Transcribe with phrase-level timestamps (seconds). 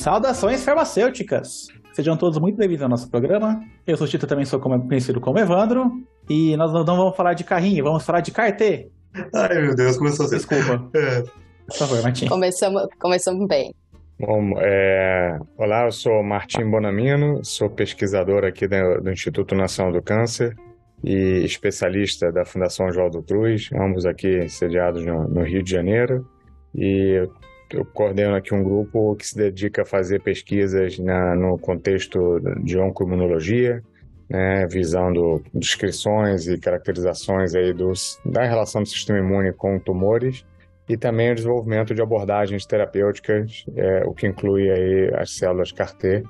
[0.00, 1.66] Saudações farmacêuticas!
[1.92, 3.60] Sejam todos muito bem-vindos ao nosso programa.
[3.86, 5.90] Eu sou o Tito, também sou conhecido como Evandro.
[6.26, 8.88] E nós não vamos falar de carrinho, vamos falar de cartê.
[9.34, 10.36] Ai, meu Deus, começou a ser.
[10.36, 10.88] Desculpa.
[10.96, 11.20] É.
[11.66, 12.28] Por favor, Martim.
[12.28, 13.74] Começamos, começamos bem.
[14.18, 15.38] Bom, é...
[15.58, 20.56] Olá, eu sou Martim Bonamino, sou pesquisador aqui do, do Instituto Nacional do Câncer
[21.04, 26.26] e especialista da Fundação João do Cruz, ambos aqui sediados no, no Rio de Janeiro.
[26.74, 27.28] E
[27.72, 32.78] eu coordeno aqui um grupo que se dedica a fazer pesquisas na, no contexto de
[32.78, 33.82] oncoimunologia,
[34.28, 40.44] né, visando descrições e caracterizações aí dos, da relação do sistema imune com tumores
[40.88, 46.24] e também o desenvolvimento de abordagens terapêuticas, é, o que inclui aí as células CAR-T,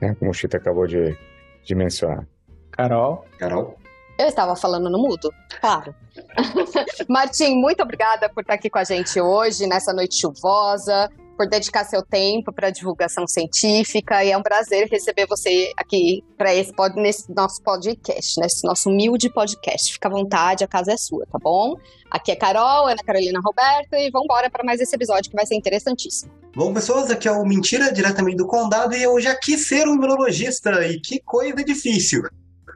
[0.00, 1.16] né, como o Chita acabou de,
[1.64, 2.26] de mencionar.
[2.70, 3.24] Carol.
[3.38, 3.76] Carol.
[4.18, 5.32] Eu estava falando no mudo?
[5.60, 5.94] Claro.
[7.08, 11.84] Martim, muito obrigada por estar aqui com a gente hoje, nessa noite chuvosa, por dedicar
[11.84, 14.24] seu tempo para divulgação científica.
[14.24, 19.28] E é um prazer receber você aqui para esse nesse nosso podcast, nesse nosso humilde
[19.28, 19.92] podcast.
[19.92, 21.74] Fica à vontade, a casa é sua, tá bom?
[22.10, 25.44] Aqui é Carol, Ana Carolina Roberto, e vamos embora para mais esse episódio que vai
[25.44, 26.32] ser interessantíssimo.
[26.54, 29.94] Bom, pessoas, aqui é o Mentira, diretamente do Condado, e eu já quis ser um
[29.94, 32.22] imunologista, e que coisa difícil.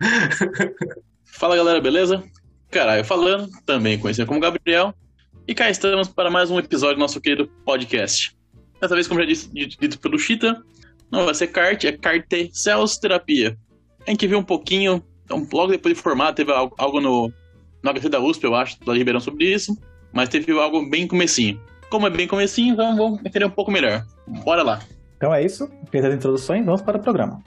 [1.41, 2.23] Fala galera, beleza?
[2.71, 4.93] Caralho falando, também conhecido como Gabriel,
[5.49, 8.37] e cá estamos para mais um episódio do nosso querido podcast.
[8.79, 10.63] Dessa vez, como já disse, dito pelo Chita,
[11.11, 13.57] não vai ser CART, é CART Cells Terapia.
[14.07, 17.33] A gente viu um pouquinho, então, logo depois de formar, teve algo no,
[17.83, 19.75] no HC da USP, eu acho, da Ribeirão sobre isso,
[20.13, 21.59] mas teve algo bem comecinho.
[21.89, 24.05] Como é bem comecinho, então vamos entender um pouco melhor.
[24.45, 24.83] Bora lá.
[25.17, 27.43] Então é isso, feitas as introduções, vamos para o programa.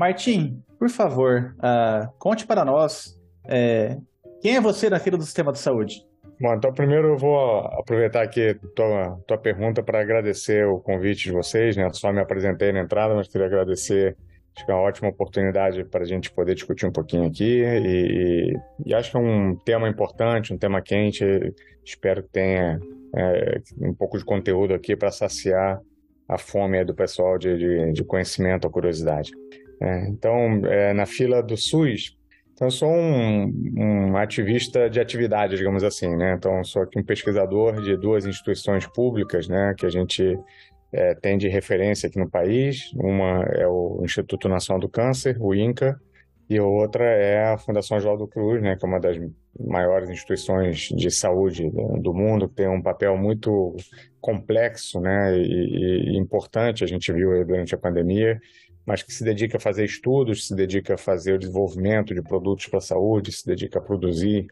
[0.00, 3.98] Martim, por favor, uh, conte para nós é,
[4.40, 6.02] quem é você na fila do sistema de saúde.
[6.40, 11.32] Bom, então primeiro eu vou aproveitar aqui tua, tua pergunta para agradecer o convite de
[11.32, 11.86] vocês, né?
[11.92, 14.16] Só me apresentei na entrada, mas queria agradecer,
[14.56, 18.54] acho que é uma ótima oportunidade para a gente poder discutir um pouquinho aqui e,
[18.86, 21.26] e, acho que é um tema importante, um tema quente,
[21.84, 22.80] espero que tenha
[23.14, 25.78] é, um pouco de conteúdo aqui para saciar
[26.26, 29.32] a fome do pessoal de, de, de conhecimento, a curiosidade.
[29.80, 32.16] É, então, é, na fila do SUS,
[32.60, 36.34] então eu sou um, um, ativista de atividade, digamos assim, né?
[36.34, 39.74] Então, sou aqui um pesquisador de duas instituições públicas, né?
[39.78, 40.38] Que a gente
[40.92, 42.92] é, tem de referência aqui no país.
[42.96, 45.98] Uma é o Instituto Nacional do Câncer, o INCA,
[46.50, 48.76] e a outra é a Fundação Oswaldo Cruz, né?
[48.76, 49.16] Que é uma das
[49.58, 53.74] maiores instituições de saúde do mundo, que tem um papel muito
[54.20, 55.34] complexo, né?
[55.38, 58.38] E, e importante, a gente viu durante a pandemia,
[58.90, 62.66] mas que se dedica a fazer estudos, se dedica a fazer o desenvolvimento de produtos
[62.66, 64.48] para a saúde, se dedica a produzir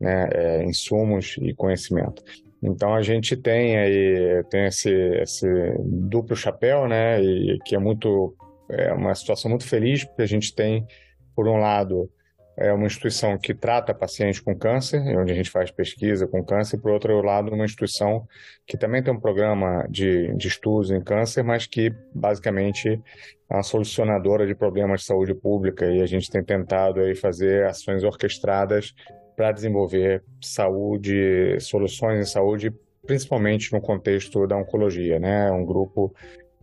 [0.00, 2.24] né, é, insumos e conhecimento.
[2.62, 5.46] Então a gente tem aí tem esse, esse
[5.84, 8.34] duplo chapéu, né, e que é muito
[8.70, 10.86] é uma situação muito feliz porque a gente tem
[11.36, 12.08] por um lado
[12.56, 16.76] é uma instituição que trata pacientes com câncer, onde a gente faz pesquisa com câncer,
[16.76, 18.26] e por outro lado, uma instituição
[18.66, 23.00] que também tem um programa de, de estudos em câncer, mas que basicamente
[23.50, 27.66] é uma solucionadora de problemas de saúde pública e a gente tem tentado aí fazer
[27.66, 28.94] ações orquestradas
[29.36, 32.72] para desenvolver saúde, soluções em saúde,
[33.06, 35.50] principalmente no contexto da oncologia, né?
[35.50, 36.14] Um grupo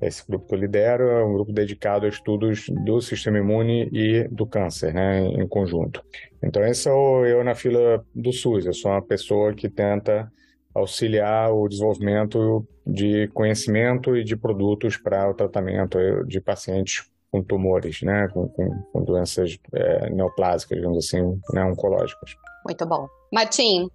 [0.02, 4.28] esse grupo que eu lidero é um grupo dedicado a estudos do sistema imune e
[4.30, 6.04] do câncer, né, em conjunto.
[6.44, 8.66] Então, esse sou eu na fila do SUS.
[8.66, 10.32] Eu sou uma pessoa que tenta
[10.74, 18.02] auxiliar o desenvolvimento de conhecimento e de produtos para o tratamento de pacientes com tumores,
[18.02, 21.22] né, com, com, com doenças é, neoplásicas, digamos assim,
[21.54, 22.32] né, oncológicas.
[22.66, 23.08] Muito bom.
[23.32, 23.88] Martim,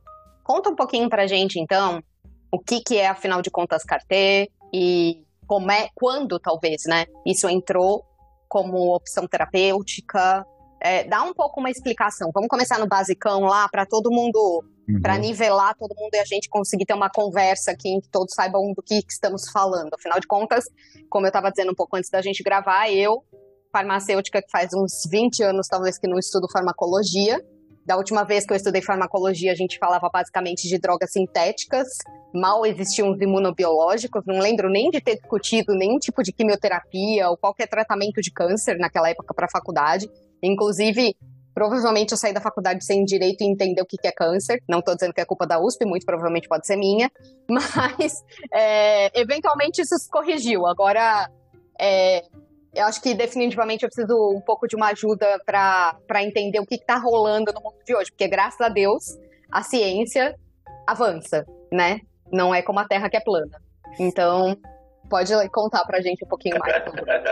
[0.45, 2.03] conta um pouquinho para gente, então,
[2.53, 7.06] o que, que é, afinal de contas, CAR-T e como é, quando talvez, né?
[7.26, 8.05] Isso entrou
[8.49, 10.46] como opção terapêutica.
[10.81, 12.31] é, dá um pouco uma explicação.
[12.32, 15.00] Vamos começar no basicão lá, para todo mundo, uhum.
[15.00, 18.35] para nivelar todo mundo e a gente conseguir ter uma conversa aqui em que todos
[18.35, 19.94] saibam do que, que estamos falando.
[19.94, 20.64] Afinal de contas,
[21.08, 23.25] como eu estava dizendo um pouco antes da gente gravar, eu,
[23.73, 27.40] farmacêutica que faz uns 20 anos talvez que não estudo farmacologia,
[27.87, 31.89] da última vez que eu estudei farmacologia, a gente falava basicamente de drogas sintéticas,
[32.33, 37.37] mal existiam os imunobiológicos, não lembro nem de ter discutido nenhum tipo de quimioterapia ou
[37.37, 40.11] qualquer tratamento de câncer naquela época para a faculdade.
[40.43, 41.15] Inclusive,
[41.55, 44.63] provavelmente eu saí da faculdade sem direito e entender o que é câncer.
[44.69, 47.11] Não estou dizendo que é culpa da USP, muito provavelmente pode ser minha,
[47.49, 50.67] mas é, eventualmente isso se corrigiu.
[50.67, 51.31] Agora,
[51.79, 52.25] é,
[52.75, 56.75] eu acho que definitivamente eu preciso um pouco de uma ajuda para entender o que
[56.75, 59.19] está rolando no mundo de hoje, porque graças a Deus
[59.50, 60.35] a ciência
[60.87, 62.00] avança, né?
[62.32, 63.61] Não é como a Terra que é plana.
[63.99, 64.56] Então,
[65.09, 66.82] pode contar para a gente um pouquinho mais.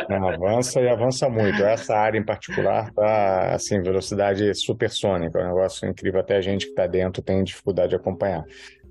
[0.08, 1.62] Não, avança e avança muito.
[1.64, 6.20] Essa área em particular está assim, velocidade supersônica, é um negócio incrível.
[6.20, 8.44] Até a gente que está dentro tem dificuldade de acompanhar.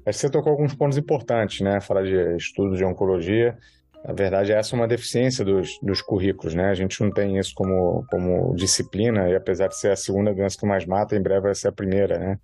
[0.05, 1.79] Mas você tocou alguns pontos importantes, né?
[1.79, 3.57] Falar de estudo de oncologia.
[4.03, 6.69] Na verdade, essa é uma deficiência dos, dos currículos, né?
[6.69, 10.57] A gente não tem isso como, como disciplina, e apesar de ser a segunda doença
[10.57, 12.39] que mais mata, em breve vai ser a primeira, né?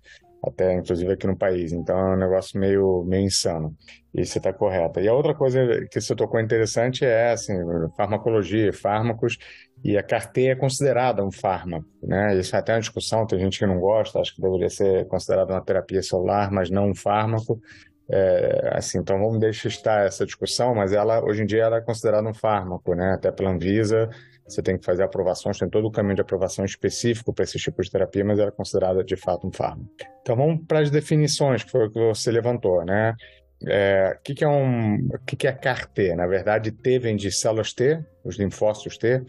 [0.46, 1.72] Até, inclusive, aqui no país.
[1.72, 3.74] Então, é um negócio meio, meio insano.
[4.14, 5.00] E você está correta.
[5.00, 7.54] E a outra coisa que você tocou interessante é, assim,
[7.96, 9.36] farmacologia, fármacos,
[9.82, 12.36] e a carteira é considerada um fármaco, né?
[12.36, 15.52] Isso é até uma discussão, tem gente que não gosta, acho que deveria ser considerada
[15.52, 17.60] uma terapia celular, mas não um fármaco.
[18.10, 21.80] É, assim, então vamos deixar estar essa discussão, mas ela hoje em dia ela é
[21.80, 23.12] considerada um fármaco, né?
[23.12, 24.08] Até pela Anvisa,
[24.46, 27.82] você tem que fazer aprovações, tem todo o caminho de aprovação específico para esse tipo
[27.82, 29.90] de terapia, mas ela é considerada de fato um fármaco.
[30.22, 33.14] Então vamos para as definições que foi que você levantou, né?
[33.66, 36.14] É, o que, que, é um, que, que é CAR-T?
[36.14, 39.22] Na verdade, T vem de células T, os linfócitos T.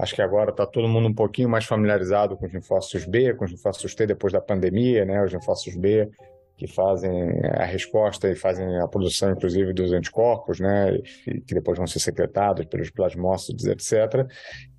[0.00, 3.44] Acho que agora está todo mundo um pouquinho mais familiarizado com os linfócitos B, com
[3.44, 5.22] os linfócitos T depois da pandemia, né?
[5.22, 6.10] Os linfócitos B
[6.56, 7.12] que fazem
[7.54, 10.98] a resposta e fazem a produção, inclusive, dos anticorpos, né,
[11.46, 14.26] que depois vão ser secretados pelos plasmócitos, etc.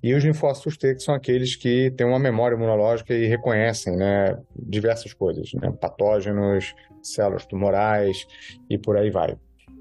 [0.02, 4.38] E os linfócitos T, que são aqueles que têm uma memória imunológica e reconhecem né,
[4.54, 8.26] diversas coisas, né, patógenos, células tumorais
[8.70, 9.36] e por aí vai.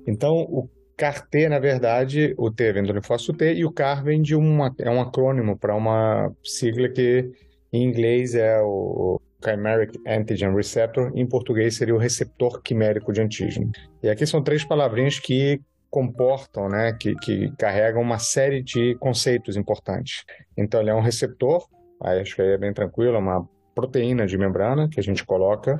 [0.05, 4.21] Então, o CAR-T, na verdade, o T vem do linfócito T e o CAR vem
[4.21, 7.31] de uma, é um acrônimo para uma sigla que
[7.71, 13.71] em inglês é o Chimeric Antigen Receptor, em português seria o receptor quimérico de antígeno.
[14.01, 19.55] E aqui são três palavrinhas que comportam, né, que, que carregam uma série de conceitos
[19.55, 20.25] importantes.
[20.57, 21.65] Então, ele é um receptor,
[22.01, 25.77] acho que aí é bem tranquilo, é uma proteína de membrana que a gente coloca,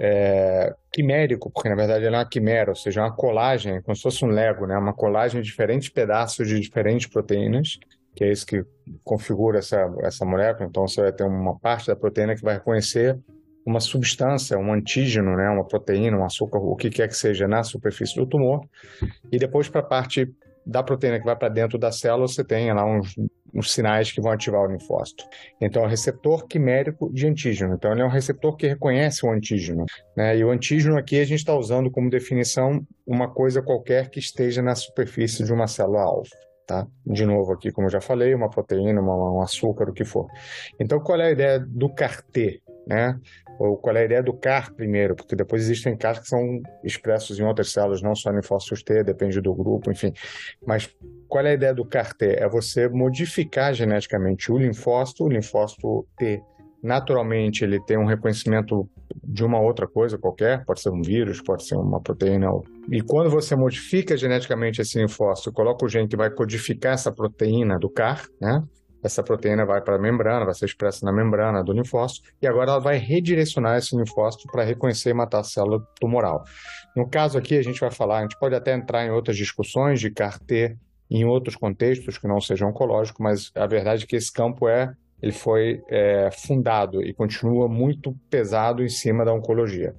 [0.00, 4.02] é, quimérico, porque na verdade ele é uma quimera, ou seja, uma colagem, como se
[4.02, 7.78] fosse um Lego, né, uma colagem de diferentes pedaços de diferentes proteínas,
[8.14, 8.64] que é isso que
[9.02, 10.68] configura essa, essa molécula.
[10.68, 13.18] Então, você vai ter uma parte da proteína que vai reconhecer
[13.64, 17.62] uma substância, um antígeno, né, uma proteína, um açúcar, o que quer que seja na
[17.62, 18.60] superfície do tumor.
[19.30, 20.28] E depois, para a parte
[20.66, 23.14] da proteína que vai para dentro da célula, você tem lá uns,
[23.54, 25.24] uns, sinais que vão ativar o linfócito.
[25.60, 27.74] Então, é o receptor quimérico de antígeno.
[27.74, 29.84] Então, ele é um receptor que reconhece o antígeno.
[30.16, 30.36] Né?
[30.36, 34.60] E o antígeno aqui a gente está usando como definição uma coisa qualquer que esteja
[34.60, 36.28] na superfície de uma célula-alvo
[36.66, 36.86] tá?
[37.04, 40.28] De novo aqui, como eu já falei, uma proteína, uma, um açúcar, o que for.
[40.78, 43.18] Então, qual é a ideia do CAR-T, né?
[43.58, 45.14] Ou qual é a ideia do CAR primeiro?
[45.14, 49.40] Porque depois existem CARs que são expressos em outras células, não só linfócitos T, depende
[49.40, 50.12] do grupo, enfim.
[50.66, 50.92] Mas
[51.28, 52.24] qual é a ideia do CAR-T?
[52.38, 56.42] É você modificar geneticamente o linfócito, o linfócito T
[56.82, 58.88] naturalmente ele tem um reconhecimento
[59.22, 62.48] de uma outra coisa qualquer, pode ser um vírus, pode ser uma proteína.
[62.90, 67.78] E quando você modifica geneticamente esse linfócito, coloca o gene que vai codificar essa proteína
[67.78, 68.62] do CAR, né?
[69.02, 72.70] Essa proteína vai para a membrana, vai ser expressa na membrana do linfócito, e agora
[72.70, 76.44] ela vai redirecionar esse linfócito para reconhecer e matar a célula tumoral.
[76.96, 80.00] No caso aqui, a gente vai falar, a gente pode até entrar em outras discussões
[80.00, 80.76] de CAR-T
[81.10, 84.94] em outros contextos que não sejam oncológicos, mas a verdade é que esse campo é
[85.22, 89.94] ele foi é, fundado e continua muito pesado em cima da oncologia.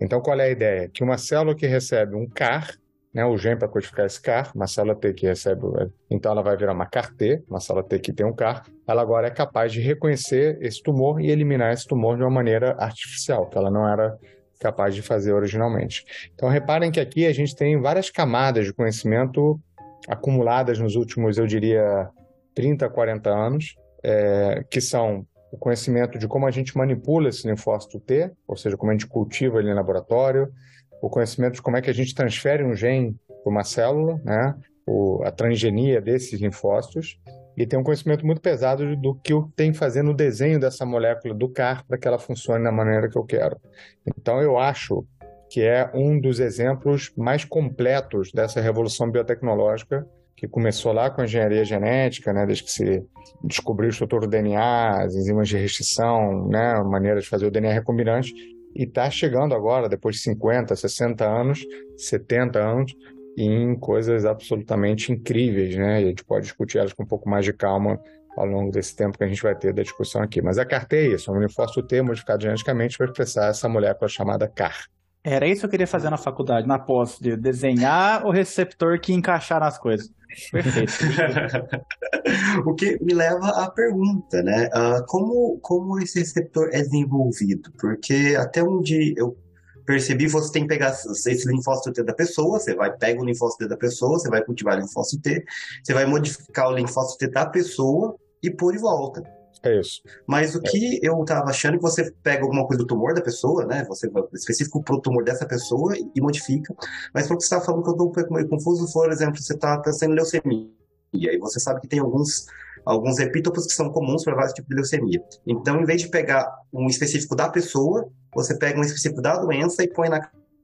[0.00, 0.88] Então, qual é a ideia?
[0.88, 2.78] Que uma célula que recebe um CAR,
[3.12, 5.62] né, o gene para codificar esse CAR, uma célula T que recebe,
[6.08, 9.26] então ela vai virar uma CAR-T, uma célula T que tem um CAR, ela agora
[9.26, 13.58] é capaz de reconhecer esse tumor e eliminar esse tumor de uma maneira artificial, que
[13.58, 14.16] ela não era
[14.60, 16.04] capaz de fazer originalmente.
[16.34, 19.58] Então, reparem que aqui a gente tem várias camadas de conhecimento
[20.06, 22.08] acumuladas nos últimos, eu diria,
[22.54, 27.98] 30, 40 anos, é, que são o conhecimento de como a gente manipula esse linfócito
[28.00, 30.52] T, ou seja, como a gente cultiva ele em laboratório,
[31.00, 34.54] o conhecimento de como é que a gente transfere um gene para uma célula, né?
[34.86, 37.18] O, a transgenia desses linfócitos,
[37.56, 40.86] e tem um conhecimento muito pesado do que eu tenho que fazer no desenho dessa
[40.86, 43.60] molécula do CAR para que ela funcione da maneira que eu quero.
[44.06, 45.04] Então, eu acho
[45.50, 50.06] que é um dos exemplos mais completos dessa revolução biotecnológica
[50.38, 53.04] que começou lá com a engenharia genética, né, desde que se
[53.42, 57.72] descobriu o estrutura do DNA, as enzimas de restrição, né, maneiras de fazer o DNA
[57.72, 58.32] recombinante,
[58.74, 61.66] e está chegando agora, depois de 50, 60 anos,
[61.96, 62.94] 70 anos,
[63.36, 66.02] em coisas absolutamente incríveis, né?
[66.02, 68.00] E a gente pode discutir elas com um pouco mais de calma
[68.36, 70.42] ao longo desse tempo que a gente vai ter da discussão aqui.
[70.42, 74.08] Mas a CAR-T é isso, é um linfócito T modificado geneticamente para expressar essa molécula
[74.08, 74.86] chamada CAR.
[75.30, 79.12] Era isso que eu queria fazer na faculdade, na pós, de desenhar o receptor que
[79.12, 80.10] encaixar nas coisas.
[80.50, 80.92] Perfeito.
[82.64, 84.68] o que me leva à pergunta, né?
[84.68, 87.70] Uh, como, como esse receptor é desenvolvido?
[87.78, 89.36] Porque até onde eu
[89.84, 93.64] percebi, você tem que pegar esse linfócito T da pessoa, você vai pega o linfócito
[93.64, 95.44] T da pessoa, você vai cultivar o linfócito T,
[95.82, 99.37] você vai modificar o linfócito T da pessoa e pôr de volta.
[99.62, 100.00] É isso.
[100.26, 100.62] Mas o é.
[100.62, 103.84] que eu tava achando é que você pega alguma coisa do tumor da pessoa, né?
[103.88, 106.74] Você específico pro tumor dessa pessoa e modifica.
[107.12, 109.78] Mas pelo que você estava falando que eu tô meio confuso, por exemplo, você tá
[109.80, 110.68] pensando em leucemia.
[111.12, 112.46] E aí você sabe que tem alguns
[112.84, 115.22] alguns epítopos que são comuns para vários tipos de leucemia.
[115.46, 119.82] Então, em vez de pegar um específico da pessoa, você pega um específico da doença
[119.82, 120.20] e põe na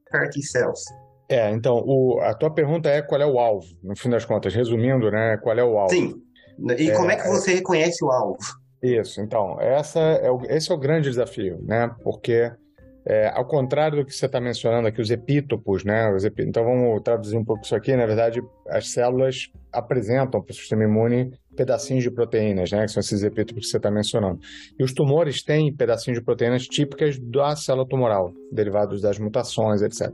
[0.07, 0.83] CAR T cells.
[1.29, 4.55] É, então, o, a tua pergunta é qual é o alvo, no fim das contas,
[4.55, 5.91] resumindo, né, qual é o alvo?
[5.91, 6.15] Sim.
[6.79, 7.55] E é, como é que você é...
[7.57, 8.39] reconhece o alvo?
[8.85, 11.91] Isso, então, essa é o, esse é o grande desafio, né?
[12.03, 12.53] Porque,
[13.07, 16.13] é, ao contrário do que você está mencionando aqui, os epítopos, né?
[16.13, 16.23] Os.
[16.25, 17.97] Então, vamos traduzir um pouco isso aqui.
[17.97, 22.85] Na verdade, as células apresentam para o sistema imune pedacinhos de proteínas, né?
[22.85, 24.41] Que são esses epítopos que você está mencionando.
[24.79, 30.13] E os tumores têm pedacinhos de proteínas típicas da célula tumoral, derivados das mutações, etc.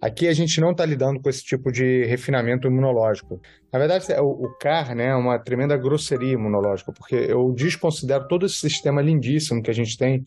[0.00, 3.40] Aqui a gente não está lidando com esse tipo de refinamento imunológico.
[3.72, 8.56] Na verdade, o CAR né, é uma tremenda grosseria imunológica, porque eu desconsidero todo esse
[8.56, 10.22] sistema lindíssimo que a gente tem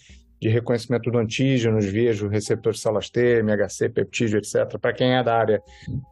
[0.46, 4.78] de reconhecimento do antígeno, vejo receptores T, MHC, peptídeo, etc.
[4.80, 5.60] Para quem é da área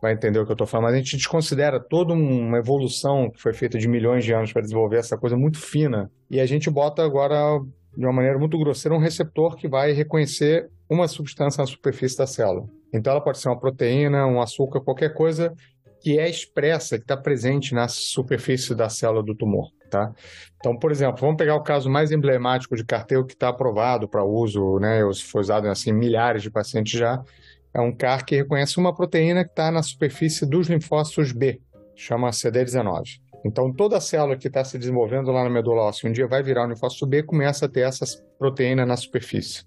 [0.01, 3.39] vai entender o que eu estou falando, mas a gente desconsidera toda uma evolução que
[3.39, 6.67] foi feita de milhões de anos para desenvolver essa coisa muito fina e a gente
[6.67, 7.59] bota agora
[7.95, 12.25] de uma maneira muito grosseira um receptor que vai reconhecer uma substância na superfície da
[12.25, 12.67] célula.
[12.91, 15.53] Então ela pode ser uma proteína, um açúcar, qualquer coisa
[16.03, 19.71] que é expressa, que está presente na superfície da célula do tumor.
[19.89, 20.11] Tá?
[20.57, 24.23] Então, por exemplo, vamos pegar o caso mais emblemático de cartel que está aprovado para
[24.23, 27.23] uso, né, foi usado em assim, milhares de pacientes já,
[27.73, 31.61] é um CAR que reconhece uma proteína que está na superfície dos linfócitos B,
[31.95, 33.19] chama CD19.
[33.45, 36.65] Então, toda célula que está se desenvolvendo lá na medula óssea um dia vai virar
[36.65, 38.05] um linfócito B começa a ter essa
[38.39, 39.63] proteína na superfície.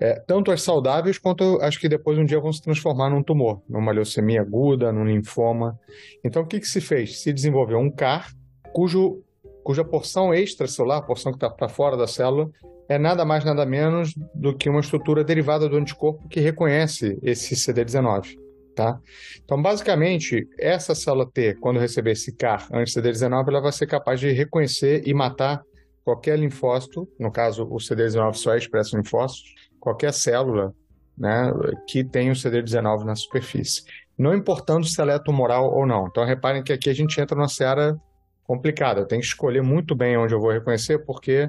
[0.00, 3.62] É, tanto as saudáveis quanto as que depois um dia vão se transformar num tumor,
[3.68, 5.78] numa leucemia aguda, num linfoma.
[6.22, 7.20] Então, o que, que se fez?
[7.20, 8.30] Se desenvolveu um CAR
[8.72, 9.22] cujo,
[9.64, 12.50] cuja porção extracelular, a porção que está para fora da célula,
[12.88, 17.54] é nada mais nada menos do que uma estrutura derivada do anticorpo que reconhece esse
[17.54, 18.36] CD19.
[18.74, 19.00] Tá?
[19.42, 24.30] Então, basicamente, essa célula T, quando receber esse CAR anti-CD19, ela vai ser capaz de
[24.30, 25.62] reconhecer e matar
[26.04, 30.74] qualquer linfócito, no caso o CD19 só é expresso em linfócitos, qualquer célula
[31.16, 31.52] né,
[31.86, 33.84] que tenha o CD19 na superfície,
[34.18, 36.06] não importando se ela é tumoral ou não.
[36.06, 37.98] Então reparem que aqui a gente entra numa seara
[38.44, 39.00] complicada.
[39.00, 41.48] Eu tenho que escolher muito bem onde eu vou reconhecer, porque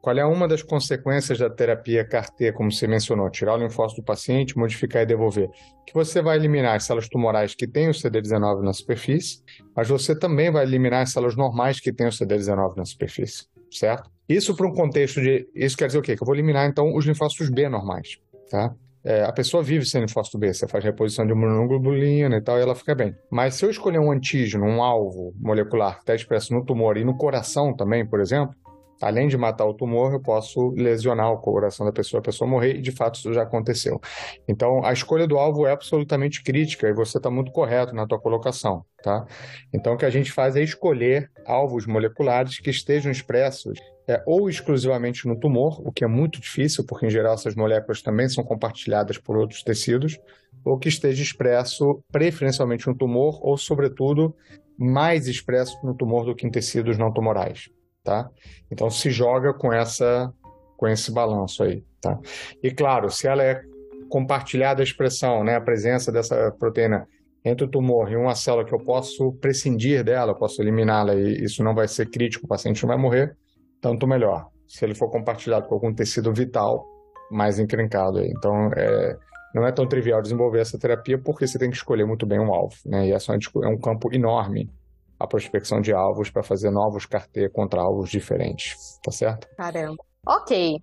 [0.00, 3.28] qual é uma das consequências da terapia CAR-T, como você mencionou?
[3.30, 5.50] Tirar o linfócito do paciente, modificar e devolver.
[5.86, 9.42] Que você vai eliminar as células tumorais que têm o CD19 na superfície,
[9.76, 14.10] mas você também vai eliminar as células normais que têm o CD19 na superfície, certo?
[14.28, 15.48] Isso para um contexto de.
[15.54, 16.14] Isso quer dizer o quê?
[16.14, 18.18] Que eu vou eliminar, então, os linfócitos B normais.
[18.50, 18.74] Tá?
[19.04, 22.62] É, a pessoa vive sem linfócito B, você faz reposição de imunoglobulina e tal, e
[22.62, 23.14] ela fica bem.
[23.30, 27.04] Mas se eu escolher um antígeno, um alvo molecular que está expresso no tumor e
[27.04, 28.54] no coração também, por exemplo,
[29.00, 32.76] além de matar o tumor, eu posso lesionar o coração da pessoa, a pessoa morrer,
[32.76, 34.00] e de fato isso já aconteceu.
[34.46, 38.18] Então, a escolha do alvo é absolutamente crítica e você está muito correto na tua
[38.20, 39.26] colocação, tá?
[39.72, 43.78] Então, o que a gente faz é escolher alvos moleculares que estejam expressos
[44.08, 48.02] é, ou exclusivamente no tumor, o que é muito difícil, porque em geral essas moléculas
[48.02, 50.18] também são compartilhadas por outros tecidos,
[50.64, 54.34] ou que esteja expresso preferencialmente no tumor, ou, sobretudo,
[54.78, 57.68] mais expresso no tumor do que em tecidos não tumorais
[58.08, 58.30] tá?
[58.70, 60.32] Então se joga com essa
[60.78, 62.18] com esse balanço aí, tá?
[62.62, 63.60] E claro, se ela é
[64.08, 67.06] compartilhada a expressão, né, a presença dessa proteína
[67.44, 71.62] entre o tumor e uma célula que eu posso prescindir dela, posso eliminá-la e isso
[71.62, 73.36] não vai ser crítico, o paciente não vai morrer,
[73.80, 74.46] tanto melhor.
[74.66, 76.86] Se ele for compartilhado com algum tecido vital,
[77.30, 78.32] mais encrencado aí.
[78.36, 79.16] Então, é,
[79.54, 82.54] não é tão trivial desenvolver essa terapia porque você tem que escolher muito bem um
[82.54, 83.08] alvo, né?
[83.08, 84.70] E essa é um campo enorme
[85.18, 89.48] a prospecção de alvos para fazer novos CAR-T contra alvos diferentes, tá certo?
[89.56, 89.96] Caramba.
[90.26, 90.76] Ok.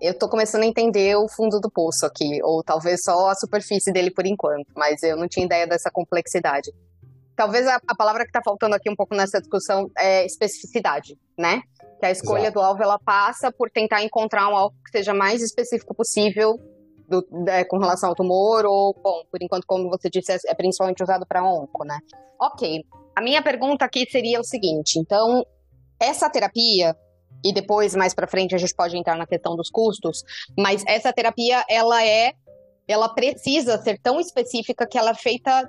[0.00, 3.92] Eu tô começando a entender o fundo do poço aqui, ou talvez só a superfície
[3.92, 6.72] dele por enquanto, mas eu não tinha ideia dessa complexidade.
[7.36, 11.62] Talvez a, a palavra que está faltando aqui um pouco nessa discussão é especificidade, né?
[12.00, 12.54] Que a escolha Exato.
[12.54, 16.58] do alvo ela passa por tentar encontrar um alvo que seja mais específico possível
[17.08, 20.54] do, é, com relação ao tumor, ou, bom, por enquanto, como você disse, é, é
[20.54, 21.98] principalmente usado para onco, né?
[22.40, 22.84] Ok.
[23.14, 25.44] A minha pergunta aqui seria o seguinte: então,
[26.00, 26.96] essa terapia
[27.44, 30.22] e depois mais para frente a gente pode entrar na questão dos custos,
[30.56, 32.32] mas essa terapia ela é
[32.86, 35.68] ela precisa ser tão específica que ela é feita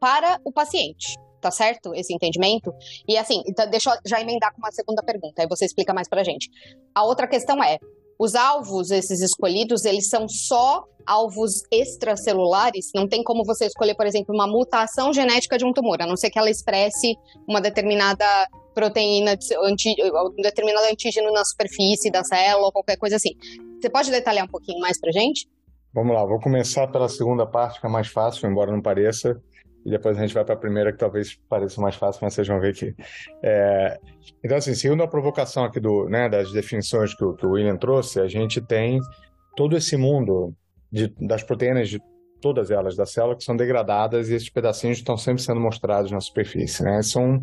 [0.00, 1.14] para o paciente.
[1.40, 2.72] Tá certo esse entendimento?
[3.06, 6.08] E assim, então deixa eu já emendar com uma segunda pergunta, aí você explica mais
[6.08, 6.48] pra gente.
[6.94, 7.78] A outra questão é:
[8.18, 12.90] os alvos, esses escolhidos, eles são só alvos extracelulares?
[12.94, 16.16] Não tem como você escolher, por exemplo, uma mutação genética de um tumor, a não
[16.16, 17.16] ser que ela expresse
[17.48, 18.24] uma determinada
[18.74, 23.30] proteína, um determinado antígeno na superfície da célula ou qualquer coisa assim.
[23.80, 25.48] Você pode detalhar um pouquinho mais pra gente?
[25.92, 29.40] Vamos lá, vou começar pela segunda parte, que é mais fácil, embora não pareça,
[29.84, 32.48] e depois a gente vai para a primeira, que talvez pareça mais fácil, mas vocês
[32.48, 32.94] vão ver que.
[33.42, 33.98] É...
[34.42, 37.76] Então, assim, segundo a provocação aqui do, né, das definições que o, que o William
[37.76, 38.98] trouxe, a gente tem
[39.54, 40.54] todo esse mundo
[40.90, 42.00] de, das proteínas de
[42.40, 46.20] todas elas da célula que são degradadas e esses pedacinhos estão sempre sendo mostrados na
[46.20, 47.02] superfície, né?
[47.02, 47.40] São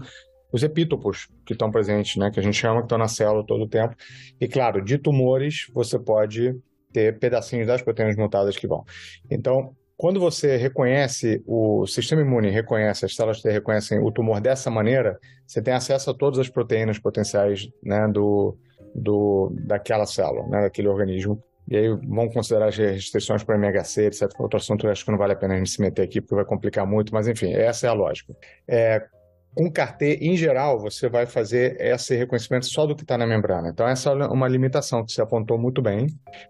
[0.52, 3.64] os epítopos que estão presentes, né, que a gente chama que estão na célula todo
[3.64, 3.96] o tempo.
[4.40, 6.56] E claro, de tumores você pode
[6.92, 8.84] ter pedacinhos das proteínas mutadas que vão.
[9.30, 15.20] Então, quando você reconhece, o sistema imune reconhece, as células reconhecem o tumor dessa maneira,
[15.46, 18.58] você tem acesso a todas as proteínas potenciais né, do,
[18.96, 21.40] do, daquela célula, né, daquele organismo.
[21.70, 24.28] E aí vão considerar as restrições para MHC, etc.
[24.40, 26.34] Outro assunto eu acho que não vale a pena a gente se meter aqui, porque
[26.34, 28.36] vai complicar muito, mas enfim, essa é a lógica.
[28.68, 29.06] É,
[29.54, 33.70] com CAR-T, em geral, você vai fazer esse reconhecimento só do que está na membrana.
[33.70, 36.08] Então, essa é uma limitação que você apontou muito bem,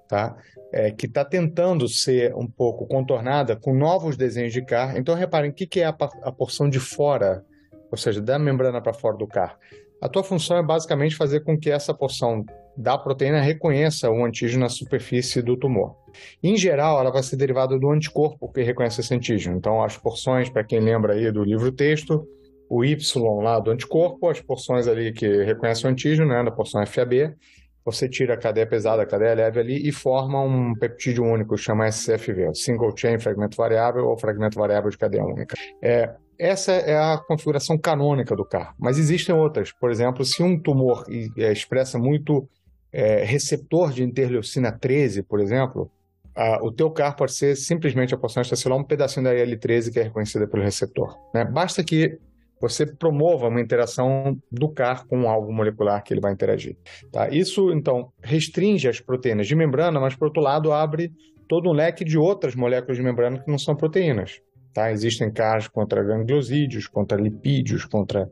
[0.08, 0.36] tá?
[0.72, 4.98] É, que está tentando ser um pouco contornada com novos desenhos de CAR.
[4.98, 7.44] Então, reparem, o que, que é a, a porção de fora,
[7.92, 9.58] ou seja, da membrana para fora do CAR?
[10.02, 12.46] A tua função é basicamente fazer com que essa porção
[12.78, 15.96] da proteína reconheça o antígeno na superfície do tumor.
[16.42, 19.58] Em geral, ela vai ser derivada do anticorpo que reconhece esse antígeno.
[19.58, 22.28] Então, as porções, para quem lembra aí do livro texto,
[22.72, 22.98] o Y
[23.44, 27.36] lá do anticorpo, as porções ali que reconhecem o antígeno, né, da porção FAB,
[27.84, 31.90] você tira a cadeia pesada, a cadeia leve ali e forma um peptídeo único, chama
[31.90, 35.54] SCFV, Single Chain Fragmento Variável ou Fragmento Variável de Cadeia Única.
[35.82, 39.74] É, essa é a configuração canônica do CAR, mas existem outras.
[39.74, 41.04] Por exemplo, se um tumor
[41.38, 42.48] é, expressa muito
[42.94, 45.92] é, receptor de interleucina 13, por exemplo,
[46.34, 50.00] a, o teu CAR pode ser simplesmente a porção extracelular, um pedacinho da IL-13 que
[50.00, 51.18] é reconhecida pelo receptor.
[51.34, 51.44] Né?
[51.44, 52.18] Basta que
[52.62, 56.78] você promova uma interação do CAR com o alvo molecular que ele vai interagir.
[57.12, 57.28] Tá?
[57.30, 61.12] Isso, então, restringe as proteínas de membrana, mas, por outro lado, abre
[61.50, 64.40] todo um leque de outras moléculas de membrana que não são proteínas.
[64.74, 64.92] Tá?
[64.92, 68.30] Existem CARs contra gangliosídeos, contra lipídios, contra...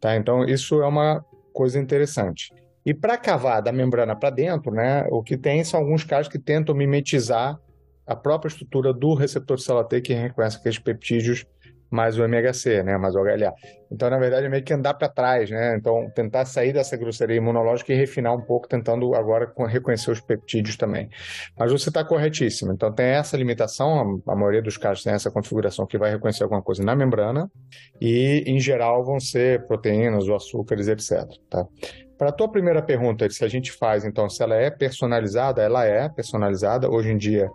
[0.00, 0.16] Tá?
[0.16, 2.50] Então, isso é uma coisa interessante.
[2.86, 6.38] E para cavar da membrana para dentro, né, o que tem são alguns casos que
[6.38, 7.58] tentam mimetizar
[8.06, 11.44] a própria estrutura do receptor celular T que reconhece aqueles peptídeos
[11.92, 13.52] mais o MHC, né, mais o HLA.
[13.92, 15.76] Então, na verdade, é meio que andar para trás, né?
[15.76, 20.78] Então, tentar sair dessa grosseria imunológica e refinar um pouco, tentando agora reconhecer os peptídeos
[20.78, 21.10] também.
[21.58, 22.72] Mas você está corretíssimo.
[22.72, 26.62] Então, tem essa limitação, a maioria dos casos tem essa configuração que vai reconhecer alguma
[26.62, 27.50] coisa na membrana
[28.00, 31.28] e, em geral, vão ser proteínas ou açúcares, etc.
[31.50, 31.66] Tá?
[32.16, 35.84] Para a tua primeira pergunta, se a gente faz, então, se ela é personalizada, ela
[35.84, 36.88] é personalizada.
[36.88, 37.50] Hoje em dia,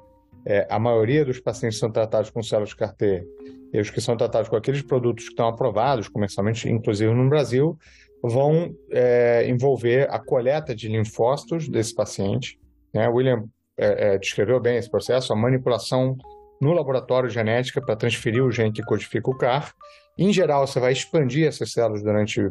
[0.50, 3.28] é, a maioria dos pacientes são tratados com células CAR-T
[3.74, 7.78] e os que são tratados com aqueles produtos que estão aprovados comercialmente, inclusive no Brasil,
[8.24, 12.58] vão é, envolver a coleta de linfócitos desse paciente.
[12.94, 13.10] Né?
[13.10, 13.44] William
[13.78, 16.16] é, é, descreveu bem esse processo, a manipulação
[16.62, 19.74] no laboratório genética para transferir o gene que codifica o CAR.
[20.18, 22.42] Em geral, você vai expandir essas células durante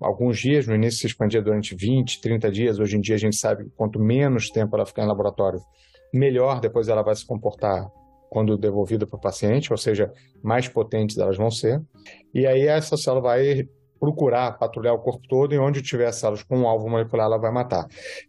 [0.00, 3.36] alguns dias, no início se expandia durante 20, 30 dias, hoje em dia a gente
[3.36, 5.60] sabe quanto menos tempo ela ficar em laboratório,
[6.12, 7.90] melhor depois ela vai se comportar
[8.28, 10.10] quando devolvida para o paciente, ou seja,
[10.42, 11.82] mais potentes elas vão ser.
[12.32, 13.68] E aí essa célula vai
[14.00, 17.52] procurar patrulhar o corpo todo e onde tiver células com um alvo molecular ela vai
[17.52, 17.86] matar.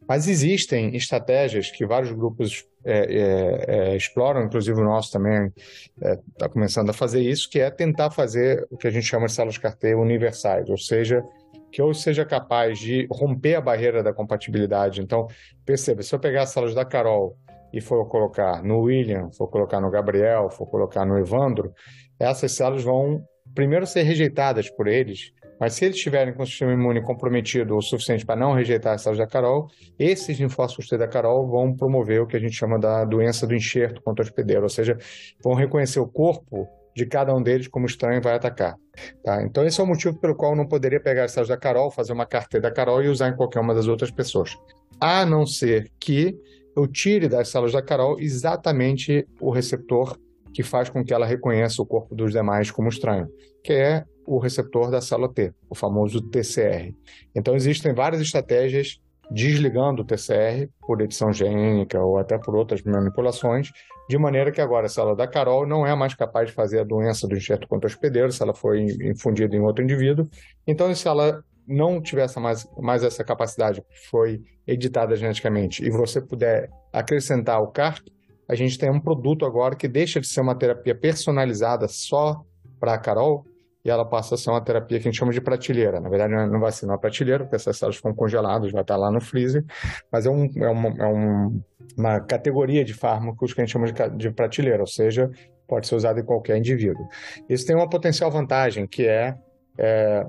[0.07, 5.51] Mas existem estratégias que vários grupos é, é, é, exploram, inclusive o nosso também
[5.97, 9.25] está é, começando a fazer isso, que é tentar fazer o que a gente chama
[9.25, 11.23] de células CAR-T universais, ou seja,
[11.71, 15.01] que eu seja capaz de romper a barreira da compatibilidade.
[15.01, 15.27] Então,
[15.65, 17.35] perceba, se eu pegar as células da Carol
[17.73, 21.73] e for colocar no William, for colocar no Gabriel, for colocar no Evandro,
[22.19, 26.73] essas células vão primeiro ser rejeitadas por eles, Mas se eles estiverem com o sistema
[26.73, 31.07] imune comprometido o suficiente para não rejeitar as células da Carol, esses linfócitos T da
[31.07, 34.63] Carol vão promover o que a gente chama da doença do enxerto contra o hospedeiro,
[34.63, 34.97] ou seja,
[35.41, 38.75] vão reconhecer o corpo de cada um deles como estranho vai atacar.
[39.23, 39.41] Tá?
[39.43, 42.13] Então esse é o motivo pelo qual não poderia pegar as células da Carol, fazer
[42.13, 44.55] uma carteira da Carol e usar em qualquer uma das outras pessoas.
[44.99, 46.37] A não ser que
[46.75, 50.17] eu tire das células da Carol exatamente o receptor
[50.53, 53.27] que faz com que ela reconheça o corpo dos demais como estranho,
[53.63, 56.93] que é o receptor da célula T, o famoso TCR.
[57.35, 58.99] Então existem várias estratégias
[59.31, 63.71] desligando o TCR por edição gênica ou até por outras manipulações,
[64.07, 66.83] de maneira que agora a célula da Carol não é mais capaz de fazer a
[66.83, 70.27] doença do enxerto contra hospedeiro se ela foi infundida em outro indivíduo.
[70.67, 76.69] Então, se ela não tivesse mais, mais essa capacidade, foi editada geneticamente, e você puder
[76.91, 78.07] acrescentar o CARP,
[78.47, 82.41] a gente tem um produto agora que deixa de ser uma terapia personalizada só
[82.79, 83.45] para a Carol,
[83.85, 85.99] e ela passa a ser uma terapia que a gente chama de prateleira.
[85.99, 89.11] Na verdade, não vai ser uma prateleira, porque essas células ficam congeladas, vai estar lá
[89.11, 89.65] no freezer,
[90.11, 91.61] mas é, um, é, uma, é um,
[91.97, 95.29] uma categoria de fármacos que a gente chama de, de prateleira, ou seja,
[95.67, 97.05] pode ser usado em qualquer indivíduo.
[97.49, 99.35] Isso tem uma potencial vantagem, que é,
[99.77, 100.25] é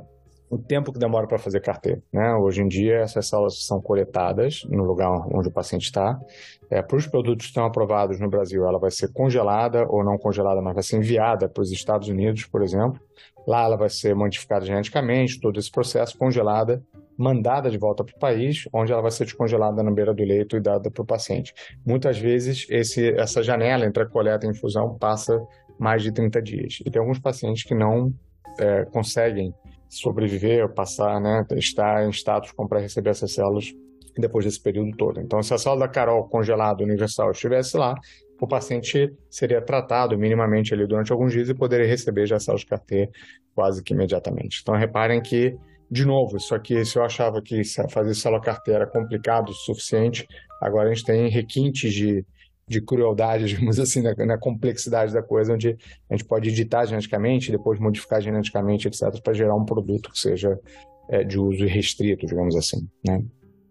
[0.49, 2.03] o tempo que demora para fazer carteira.
[2.13, 2.35] Né?
[2.35, 6.19] Hoje em dia, essas células são coletadas no lugar onde o paciente está.
[6.71, 10.17] É, para os produtos que estão aprovados no Brasil, ela vai ser congelada ou não
[10.17, 13.01] congelada, mas vai ser enviada para os Estados Unidos, por exemplo.
[13.47, 16.83] Lá ela vai ser modificada geneticamente, todo esse processo, congelada,
[17.17, 20.57] mandada de volta para o país, onde ela vai ser descongelada na beira do leito
[20.57, 21.53] e dada para o paciente.
[21.87, 25.41] Muitas vezes, esse, essa janela entre a coleta e a infusão passa
[25.79, 26.79] mais de 30 dias.
[26.85, 28.13] E tem alguns pacientes que não
[28.59, 29.53] é, conseguem
[29.89, 33.73] sobreviver, passar, né, estar em status como para receber essas células
[34.17, 35.21] depois desse período todo.
[35.21, 37.95] Então, se a célula da Carol congelada universal estivesse lá,
[38.41, 43.11] o paciente seria tratado minimamente ali durante alguns dias e poderia receber já células CAR-T
[43.55, 44.61] quase que imediatamente.
[44.63, 45.57] Então, reparem que,
[45.91, 50.27] de novo, isso aqui, se eu achava que fazer célula CAR-T era complicado o suficiente,
[50.61, 52.25] agora a gente tem requintes de
[52.67, 55.77] de crueldade, digamos assim, na, na, complexidade da coisa, onde
[56.11, 60.59] a gente pode editar geneticamente, depois modificar geneticamente, etc., para gerar um produto que seja
[61.09, 63.23] é, de uso restrito, digamos assim, né?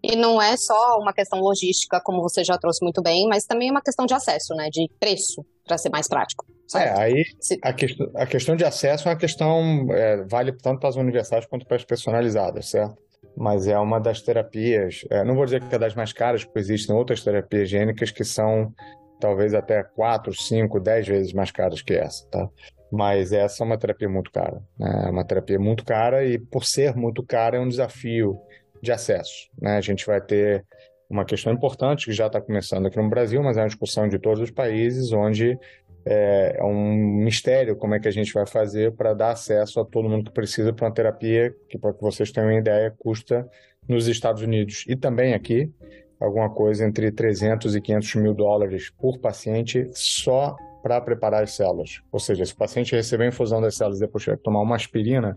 [0.02, 3.68] E não é só uma questão logística, como você já trouxe muito bem, mas também
[3.68, 4.68] é uma questão de acesso, né?
[4.70, 6.44] De preço, para ser mais prático.
[6.74, 7.24] É, aí
[7.62, 11.48] a, que, a questão de acesso é uma questão, é, vale tanto para as universidades
[11.48, 12.96] quanto para as personalizadas, certo?
[13.36, 16.58] Mas é uma das terapias, é, não vou dizer que é das mais caras, porque
[16.58, 18.72] existem outras terapias gênicas que são
[19.20, 22.48] talvez até 4, 5, 10 vezes mais caras que essa, tá?
[22.92, 25.04] Mas essa é uma terapia muito cara, né?
[25.06, 28.38] É uma terapia muito cara e por ser muito cara é um desafio
[28.80, 29.76] de acesso, né?
[29.76, 30.64] A gente vai ter
[31.08, 34.18] uma questão importante que já está começando aqui no Brasil, mas é uma discussão de
[34.18, 35.58] todos os países, onde
[36.06, 39.84] é, é um mistério como é que a gente vai fazer para dar acesso a
[39.84, 43.48] todo mundo que precisa para uma terapia que, para que vocês tenham uma ideia, custa
[43.88, 45.72] nos Estados Unidos e também aqui
[46.20, 52.02] alguma coisa entre 300 e 500 mil dólares por paciente só para preparar as células.
[52.12, 54.60] Ou seja, se o paciente receber a infusão das células e depois tiver que tomar
[54.60, 55.34] uma aspirina,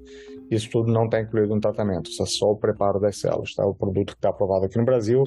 [0.52, 3.54] isso tudo não está incluído no tratamento, isso é só o preparo das células.
[3.54, 3.66] Tá?
[3.66, 5.24] O produto que está aprovado aqui no Brasil,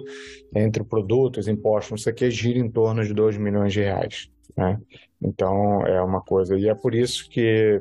[0.55, 4.31] entre produtos, impostos, não sei o que, gira em torno de 2 milhões de reais.
[4.55, 4.79] Né?
[5.22, 6.56] Então é uma coisa.
[6.56, 7.80] E é por isso que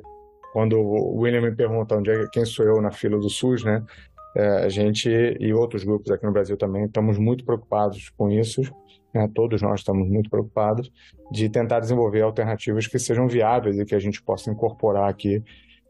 [0.51, 3.83] quando o William me pergunta onde é, quem sou eu na fila do SUS, né?
[4.35, 8.61] É, a gente e outros grupos aqui no Brasil também estamos muito preocupados com isso.
[9.13, 9.27] Né?
[9.33, 10.91] Todos nós estamos muito preocupados
[11.31, 15.43] de tentar desenvolver alternativas que sejam viáveis e que a gente possa incorporar aqui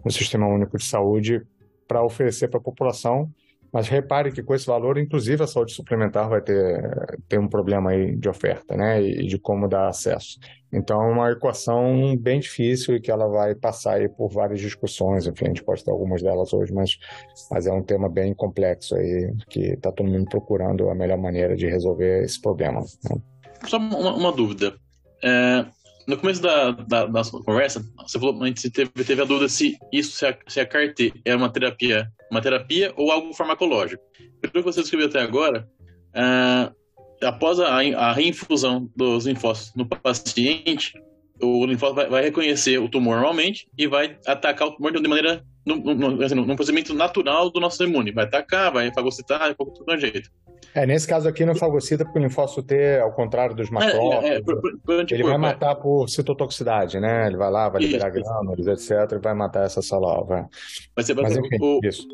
[0.05, 1.45] no Sistema Único de Saúde
[1.87, 3.29] para oferecer para a população
[3.71, 7.91] mas repare que com esse valor, inclusive a saúde suplementar vai ter, ter um problema
[7.91, 9.01] aí de oferta, né?
[9.01, 10.39] E de como dar acesso.
[10.71, 15.25] Então é uma equação bem difícil e que ela vai passar aí por várias discussões.
[15.25, 16.97] Enfim, a gente pode ter algumas delas hoje, mas,
[17.51, 21.55] mas é um tema bem complexo aí, que está todo mundo procurando a melhor maneira
[21.55, 22.81] de resolver esse problema.
[22.81, 23.17] Né?
[23.65, 24.75] Só uma, uma dúvida.
[25.23, 25.65] É,
[26.07, 29.77] no começo da, da, da conversa, você falou, a gente teve, teve a dúvida se
[29.91, 34.03] isso, se a, se a CAR-T é uma terapia, uma terapia ou algo farmacológico.
[34.41, 35.67] Pelo que você descreveu até agora,
[36.15, 36.75] uh,
[37.25, 40.93] após a, a, reinfusão dos linfócitos no paciente,
[41.41, 45.43] o linfócito vai, vai, reconhecer o tumor normalmente e vai atacar o tumor de maneira
[45.65, 48.11] no, assim, no procedimento natural do nosso imune.
[48.11, 50.29] Vai atacar, vai fagocitar, de qualquer jeito.
[50.73, 54.35] É, nesse caso aqui não fagocita porque o linfócito T, ao contrário dos macrófagos, é,
[54.35, 57.27] é, é, ele vai matar por citotoxicidade, né?
[57.27, 60.23] Ele vai lá, vai liberar grânulos, etc, e vai matar essa célula.
[60.23, 60.45] Vai.
[60.95, 62.07] Mas, Mas enfim, o, isso.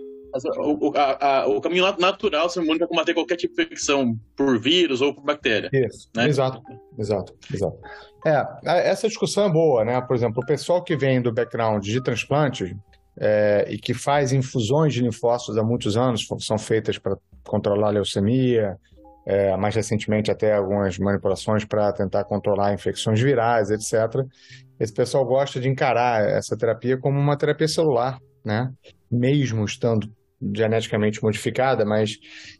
[0.58, 4.60] O, a, a, o, caminho natural seu imune para combater qualquer tipo de infecção por
[4.60, 5.70] vírus ou por bactéria.
[5.72, 6.28] Isso, né?
[6.28, 6.62] exato,
[6.98, 7.78] exato, exato.
[8.26, 10.02] É, essa discussão é boa, né?
[10.02, 12.76] Por exemplo, o pessoal que vem do background de transplante,
[13.18, 17.92] é, e que faz infusões de linfócitos há muitos anos, são feitas para controlar a
[17.92, 18.78] leucemia,
[19.26, 24.24] é, mais recentemente até algumas manipulações para tentar controlar infecções virais, etc.
[24.80, 28.72] Esse pessoal gosta de encarar essa terapia como uma terapia celular, né?
[29.10, 30.10] Mesmo estando
[30.54, 32.18] geneticamente modificada, mas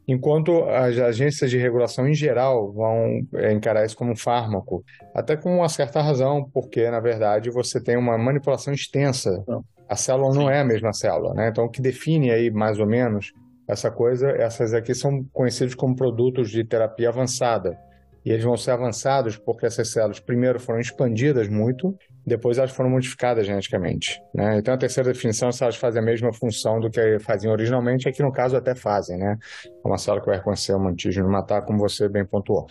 [0.08, 4.84] enquanto as agências de regulação em geral vão é, encarar isso como um fármaco,
[5.14, 9.44] até com uma certa razão, porque na verdade você tem uma manipulação extensa.
[9.88, 11.50] A célula não é a mesma célula, né?
[11.50, 13.32] Então o que define aí mais ou menos
[13.68, 17.78] essa coisa, essas aqui são conhecidos como produtos de terapia avançada.
[18.24, 22.90] E eles vão ser avançados porque essas células, primeiro, foram expandidas muito, depois elas foram
[22.90, 24.20] modificadas geneticamente.
[24.34, 24.58] Né?
[24.58, 28.10] Então, a terceira definição é se elas fazem a mesma função do que faziam originalmente,
[28.10, 29.38] aqui no caso até fazem, né?
[29.66, 32.66] É uma célula que vai reconhecer um antígeno matar, como você bem pontuou.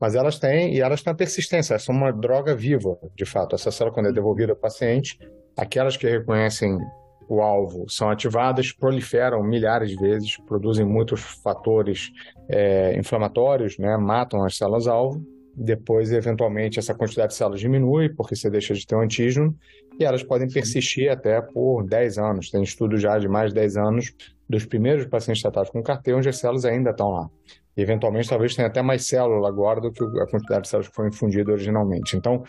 [0.00, 3.54] Mas elas têm, e elas têm persistência, elas são uma droga viva, de fato.
[3.54, 5.18] Essa célula, quando é devolvida ao paciente,
[5.56, 6.78] aquelas que reconhecem
[7.28, 12.10] o alvo são ativadas, proliferam milhares de vezes, produzem muitos fatores
[12.48, 15.22] é, inflamatórios, né, matam as células-alvo.
[15.60, 19.52] Depois, eventualmente, essa quantidade de células diminui, porque você deixa de ter um antígeno,
[19.98, 22.48] e elas podem persistir até por 10 anos.
[22.48, 24.14] Tem estudos já de mais de 10 anos
[24.48, 27.28] dos primeiros pacientes tratados com CAR-T, onde as células ainda estão lá.
[27.76, 30.94] E, eventualmente, talvez tenha até mais célula agora do que a quantidade de células que
[30.94, 32.16] foi infundida originalmente.
[32.16, 32.44] Então,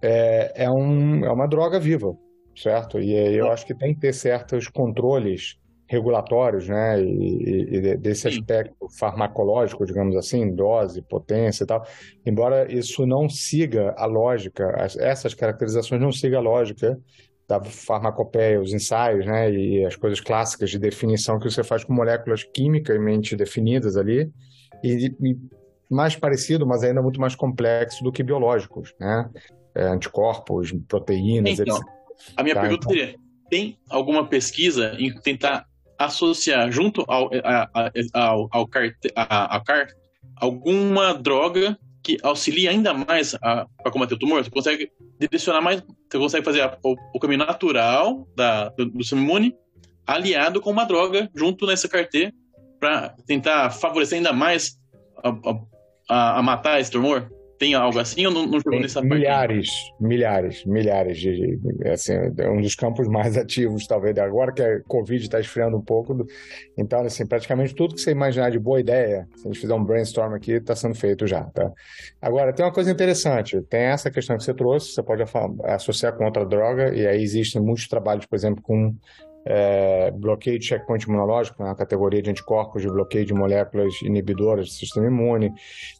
[0.00, 2.16] é, é, um, é uma droga viva,
[2.56, 2.98] certo?
[2.98, 8.88] E eu acho que tem que ter certos controles regulatórios, né, e, e desse aspecto
[8.98, 11.86] farmacológico, digamos assim, dose, potência e tal,
[12.24, 16.98] embora isso não siga a lógica, essas caracterizações não sigam a lógica
[17.46, 21.92] da farmacopeia, os ensaios, né, e as coisas clássicas de definição que você faz com
[21.92, 24.30] moléculas quimicamente definidas ali,
[24.82, 25.38] e, e
[25.90, 29.28] mais parecido, mas ainda muito mais complexo do que biológicos, né,
[29.74, 31.88] é, anticorpos, proteínas, então, etc.
[32.36, 32.96] A minha tá, pergunta então.
[32.96, 33.18] seria:
[33.50, 35.66] tem alguma pesquisa em tentar
[36.04, 39.88] associar junto ao, a, a, ao, ao, car, a, a CAR
[40.36, 44.44] alguma droga que auxilia ainda mais para combater o tumor?
[44.44, 49.02] Você consegue direcionar mais, você consegue fazer a, o, o, caminho natural da, do, do
[49.02, 49.54] sistema imune
[50.06, 52.32] aliado com uma droga junto nessa CAR-T
[52.78, 54.78] para tentar favorecer ainda mais
[56.10, 57.30] a, a, matar esse tumor?
[57.64, 59.94] Tem algo assim ou não, não chegou nessa milhares, parte?
[59.98, 61.58] Milhares, milhares, de,
[61.90, 65.80] assim, é um dos campos mais ativos, talvez, agora que a Covid está esfriando um
[65.80, 66.26] pouco.
[66.76, 69.82] Então, assim, praticamente tudo que você imaginar de boa ideia, se a gente fizer um
[69.82, 71.72] brainstorm aqui, está sendo feito já, tá?
[72.20, 75.22] Agora, tem uma coisa interessante, tem essa questão que você trouxe, você pode
[75.64, 78.94] associar com outra droga, e aí existem muitos trabalhos, por exemplo, com
[79.46, 84.72] é, bloqueio de checkpoint imunológico, na categoria de anticorpos de bloqueio de moléculas inibidoras do
[84.72, 85.52] sistema imune.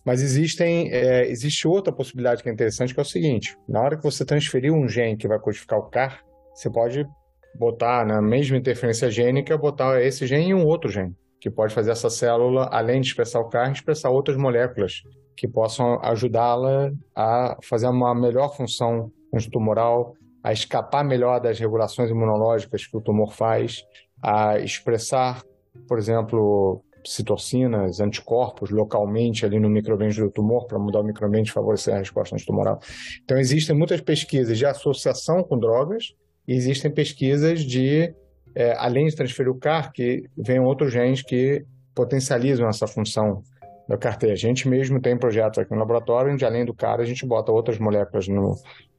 [0.04, 3.96] Mas existem, é, existe outra possibilidade que é interessante, que é o seguinte: na hora
[3.96, 7.06] que você transferir um gene que vai codificar o CAR, você pode
[7.54, 11.92] botar na mesma interferência gênica, botar esse gene em um outro gene, que pode fazer
[11.92, 15.02] essa célula, além de expressar o CAR, expressar outras moléculas
[15.36, 19.10] que possam ajudá-la a fazer uma melhor função
[19.50, 23.82] tumoral, a escapar melhor das regulações imunológicas que o tumor faz,
[24.22, 25.42] a expressar,
[25.88, 31.52] por exemplo, citocinas, anticorpos localmente ali no microambiente do tumor para mudar o microambiente e
[31.52, 32.78] favorecer a resposta antitumoral.
[33.24, 36.14] Então existem muitas pesquisas de associação com drogas
[36.46, 38.14] e existem pesquisas de,
[38.54, 43.42] é, além de transferir o CAR, que vem outros genes que potencializam essa função
[43.88, 44.30] da CAR-T.
[44.30, 47.50] A gente mesmo tem projetos aqui no laboratório onde, além do CAR, a gente bota
[47.52, 48.56] outras moléculas no,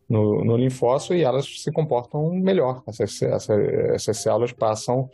[0.10, 2.84] no, no linfócito e elas se comportam melhor.
[2.88, 5.10] Essas, essas, essas células passam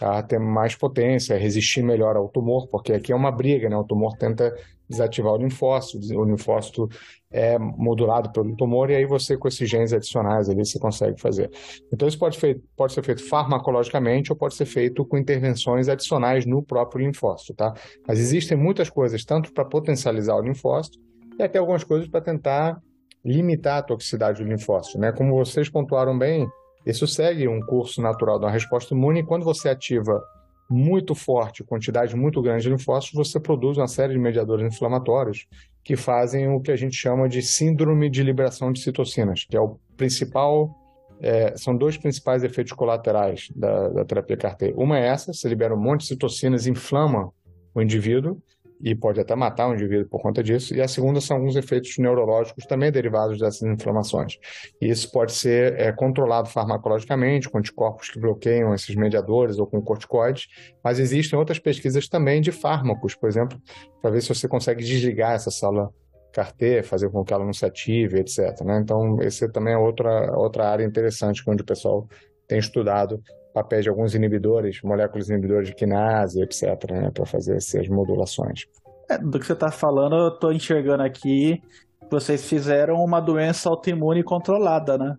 [0.00, 3.76] a ter mais potência, resistir melhor ao tumor, porque aqui é uma briga, né?
[3.76, 4.54] O tumor tenta
[4.88, 6.88] desativar o linfócito, o linfócito
[7.30, 11.50] é modulado pelo tumor, e aí você, com esses genes adicionais ali, você consegue fazer.
[11.92, 16.46] Então, isso pode, feito, pode ser feito farmacologicamente ou pode ser feito com intervenções adicionais
[16.46, 17.74] no próprio linfócito, tá?
[18.06, 20.98] Mas existem muitas coisas, tanto para potencializar o linfócito,
[21.38, 22.80] e até algumas coisas para tentar
[23.26, 24.98] limitar a toxicidade do linfócito.
[24.98, 25.10] Né?
[25.10, 26.46] Como vocês pontuaram bem,
[26.86, 30.22] isso segue um curso natural da resposta imune e quando você ativa
[30.70, 35.46] muito forte, quantidade muito grande de linfócitos, você produz uma série de mediadores inflamatórios
[35.84, 39.60] que fazem o que a gente chama de síndrome de liberação de citocinas, que é
[39.60, 40.74] o principal,
[41.20, 44.74] é, são dois principais efeitos colaterais da, da terapia CAR-T.
[44.76, 47.32] Uma é essa, você libera um monte de citocinas, inflama
[47.74, 48.40] o indivíduo,
[48.80, 50.74] e pode até matar um indivíduo por conta disso.
[50.74, 54.38] E a segunda são alguns efeitos neurológicos também derivados dessas inflamações.
[54.80, 59.80] E isso pode ser é, controlado farmacologicamente, com anticorpos que bloqueiam esses mediadores ou com
[59.80, 60.46] corticoides,
[60.82, 63.60] mas existem outras pesquisas também de fármacos, por exemplo,
[64.00, 65.90] para ver se você consegue desligar essa célula
[66.32, 68.60] CAR-T, fazer com que ela não se ative, etc.
[68.62, 68.78] Né?
[68.82, 72.06] Então, esse também é outra, outra área interessante onde o pessoal
[72.46, 73.22] tem estudado
[73.56, 78.66] papéis de alguns inibidores, moléculas inibidores de quinase, etc., né, para fazer essas modulações.
[79.08, 81.62] É, do que você está falando, eu estou enxergando aqui
[82.10, 85.16] vocês fizeram uma doença autoimune controlada, né?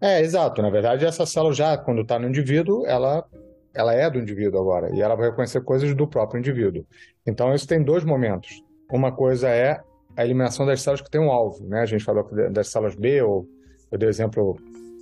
[0.00, 0.62] É, exato.
[0.62, 3.24] Na verdade, essa célula já, quando está no indivíduo, ela,
[3.74, 4.94] ela é do indivíduo agora.
[4.94, 6.86] E ela vai reconhecer coisas do próprio indivíduo.
[7.26, 8.62] Então, isso tem dois momentos.
[8.92, 9.80] Uma coisa é
[10.16, 11.80] a eliminação das células que tem um alvo, né?
[11.80, 13.46] A gente falou das células B, ou
[13.90, 14.56] eu dei exemplo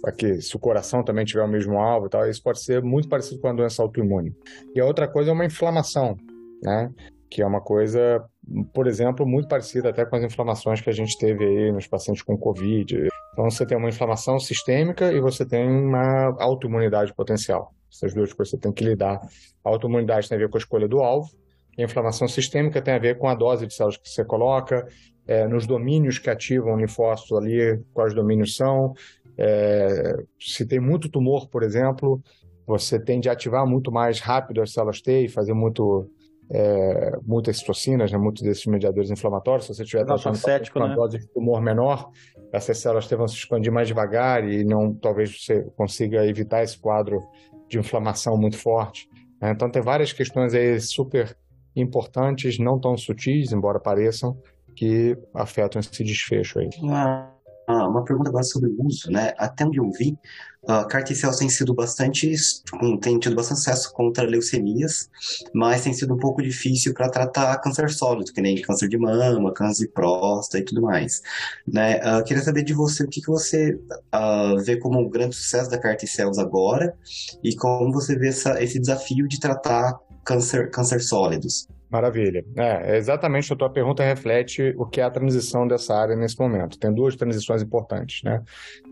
[0.05, 3.09] aqui, se o coração também tiver o mesmo alvo e tal, isso pode ser muito
[3.09, 4.35] parecido com a doença autoimune.
[4.75, 6.17] E a outra coisa é uma inflamação,
[6.63, 6.91] né?
[7.31, 8.25] Que é uma coisa,
[8.73, 12.23] por exemplo, muito parecida até com as inflamações que a gente teve aí nos pacientes
[12.23, 13.09] com Covid.
[13.33, 17.73] Então você tem uma inflamação sistêmica e você tem uma autoimunidade potencial.
[17.93, 19.21] Essas duas coisas você tem que lidar.
[19.65, 21.31] A autoimunidade tem a ver com a escolha do alvo,
[21.79, 24.87] a inflamação sistêmica tem a ver com a dose de células que você coloca,
[25.27, 28.95] é, nos domínios que ativam o linfócito ali, quais domínios são.
[29.43, 32.23] É, se tem muito tumor, por exemplo,
[32.67, 36.07] você tende a ativar muito mais rápido as células T e fazer muito,
[36.53, 39.67] é, muitas citocinas, né, muitos desses mediadores inflamatórios.
[39.67, 40.95] Se você tiver tratando cético, com uma né?
[40.95, 42.11] dose de tumor menor,
[42.53, 46.79] essas células T vão se expandir mais devagar e não, talvez você consiga evitar esse
[46.79, 47.19] quadro
[47.67, 49.09] de inflamação muito forte.
[49.41, 49.53] né?
[49.53, 51.35] Então tem várias questões aí super
[51.75, 54.37] importantes, não tão sutis, embora pareçam,
[54.77, 56.69] que afetam esse desfecho aí.
[56.81, 57.33] Uma,
[57.71, 59.33] ah, uma pergunta agora sobre o uso, né?
[59.39, 60.19] Até onde eu vi,
[60.65, 62.33] uh, carticel tem sido bastante,
[63.01, 65.09] tem tido bastante sucesso contra leucemias,
[65.55, 69.53] mas tem sido um pouco difícil para tratar câncer sólido, que nem câncer de mama,
[69.53, 71.23] câncer de próstata e tudo mais.
[71.67, 71.99] Né?
[71.99, 73.79] Uh, queria saber de você o que, que você
[74.15, 76.95] uh, vê como um grande sucesso da carticels agora
[77.43, 81.69] e como você vê essa, esse desafio de tratar câncer, câncer sólidos.
[81.91, 82.45] Maravilha.
[82.57, 86.79] É, exatamente a tua pergunta reflete o que é a transição dessa área nesse momento.
[86.79, 88.41] Tem duas transições importantes, né?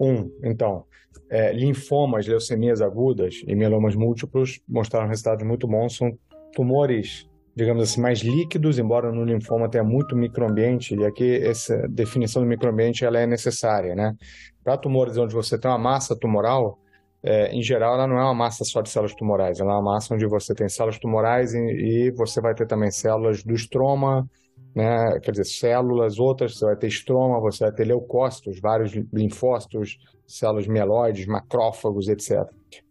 [0.00, 0.84] Um, então,
[1.30, 5.96] é, linfomas, leucemias agudas e mielomas múltiplos mostraram resultados muito bons.
[5.96, 6.10] São
[6.52, 10.96] tumores, digamos assim, mais líquidos, embora no linfoma tenha muito microambiente.
[10.96, 14.16] E aqui essa definição do microambiente ela é necessária, né?
[14.64, 16.80] Para tumores onde você tem uma massa tumoral,
[17.22, 19.94] é, em geral, ela não é uma massa só de células tumorais, ela é uma
[19.94, 24.28] massa onde você tem células tumorais e, e você vai ter também células do estroma,
[24.74, 25.18] né?
[25.20, 30.68] quer dizer, células outras, você vai ter estroma, você vai ter leucócitos, vários linfócitos, células
[30.68, 32.44] mieloides, macrófagos, etc.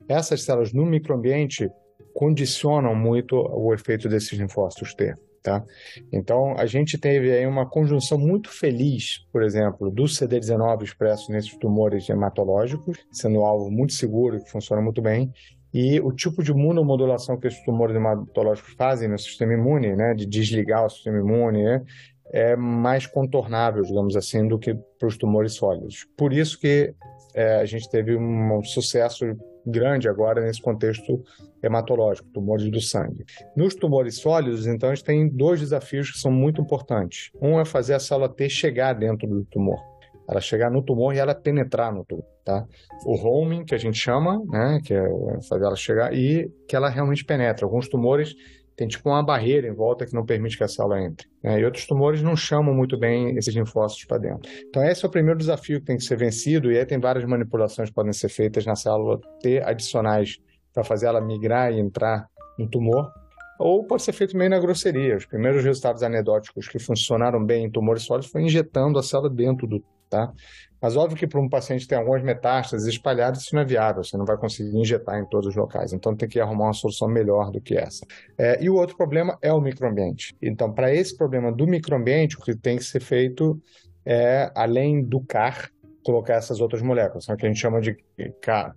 [0.09, 1.69] Essas células no microambiente
[2.13, 5.13] condicionam muito o efeito desses linfócitos T.
[5.47, 5.63] Tá?
[6.11, 11.57] Então, a gente teve aí uma conjunção muito feliz, por exemplo, do CD19 expresso nesses
[11.57, 15.31] tumores hematológicos, sendo um alvo muito seguro, que funciona muito bem,
[15.73, 20.25] e o tipo de imunomodulação que esses tumores hematológicos fazem no sistema imune, né, de
[20.25, 21.81] desligar o sistema imune, né,
[22.33, 26.05] é mais contornável, digamos assim, do que para os tumores sólidos.
[26.17, 26.93] Por isso que
[27.37, 29.23] é, a gente teve um sucesso
[29.63, 31.23] grande agora nesse contexto
[31.61, 33.23] hematológico, tumores do sangue.
[33.55, 37.29] Nos tumores sólidos, então, a gente tem dois desafios que são muito importantes.
[37.39, 39.79] Um é fazer a célula T chegar dentro do tumor.
[40.27, 42.65] Ela chegar no tumor e ela penetrar no tumor, tá?
[43.05, 45.05] O homing, que a gente chama, né, que é
[45.47, 47.65] fazer ela chegar, e que ela realmente penetra.
[47.65, 48.33] Alguns tumores
[48.77, 51.27] tem tipo uma barreira em volta que não permite que a célula entre.
[51.43, 51.59] Né?
[51.59, 54.49] E outros tumores não chamam muito bem esses linfócitos para dentro.
[54.69, 57.25] Então, esse é o primeiro desafio que tem que ser vencido, e aí tem várias
[57.25, 60.37] manipulações que podem ser feitas na célula T adicionais
[60.71, 62.27] para fazer ela migrar e entrar
[62.59, 63.11] no tumor.
[63.59, 65.17] Ou pode ser feito meio na grosseria.
[65.17, 69.65] Os primeiros resultados anedóticos que funcionaram bem em tumores sólidos foi injetando a célula dentro
[69.65, 69.83] do.
[70.09, 70.31] Tá?
[70.81, 74.03] Mas óbvio que para um paciente que tem algumas metástases espalhadas, isso não é viável,
[74.03, 75.91] você não vai conseguir injetar em todos os locais.
[75.91, 78.05] Então tem que arrumar uma solução melhor do que essa.
[78.37, 80.35] É, e o outro problema é o microambiente.
[80.41, 83.59] Então, para esse problema do microambiente, o que tem que ser feito
[84.05, 85.69] é, além do CAR,
[86.05, 87.97] colocar essas outras moléculas, o que a gente chama de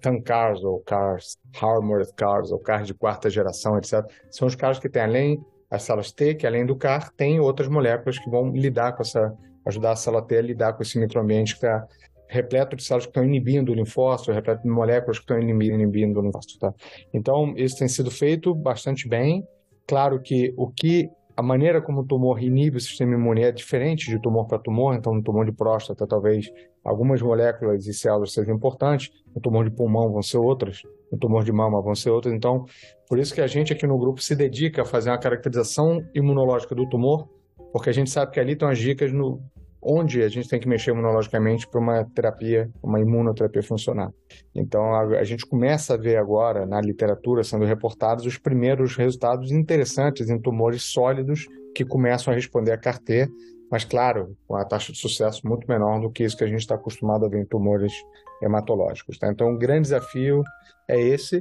[0.01, 4.05] TANCARs ou CARs, Armored CARs ou CARs de quarta geração, etc.
[4.31, 7.69] São os CARs que têm além as células T, que além do CAR, tem outras
[7.69, 9.33] moléculas que vão lidar com essa
[9.67, 11.87] ajudar a célula T a lidar com esse microambiente que está
[12.29, 16.23] repleto de células que estão inibindo o linfócito, repleto de moléculas que estão inibindo, o
[16.23, 16.59] linfócito.
[16.61, 16.73] Tá?
[17.13, 19.45] Então, isso tem sido feito bastante bem.
[19.87, 24.11] Claro que o que a maneira como o tumor inibe o sistema imune é diferente
[24.11, 26.53] de tumor para tumor, então no tumor de próstata talvez
[26.85, 31.43] algumas moléculas e células sejam importantes, no tumor de pulmão vão ser outras, no tumor
[31.43, 32.67] de mama vão ser outras, então
[33.09, 36.75] por isso que a gente aqui no grupo se dedica a fazer uma caracterização imunológica
[36.75, 37.27] do tumor,
[37.73, 39.41] porque a gente sabe que ali estão as dicas no
[39.83, 44.13] onde a gente tem que mexer imunologicamente para uma terapia, uma imunoterapia funcionar.
[44.55, 49.51] Então a, a, gente começa a ver agora na literatura sendo reportados os primeiros resultados
[49.51, 53.29] interessantes em tumores sólidos que começam a responder a CAR-T,
[53.71, 56.61] mas claro, com a taxa de sucesso muito menor do que isso que a gente
[56.61, 57.93] está acostumado a ver em tumores
[58.43, 59.19] hematológicos.
[59.19, 59.31] Tá?
[59.31, 60.43] Então o grande desafio
[60.89, 61.41] é esse.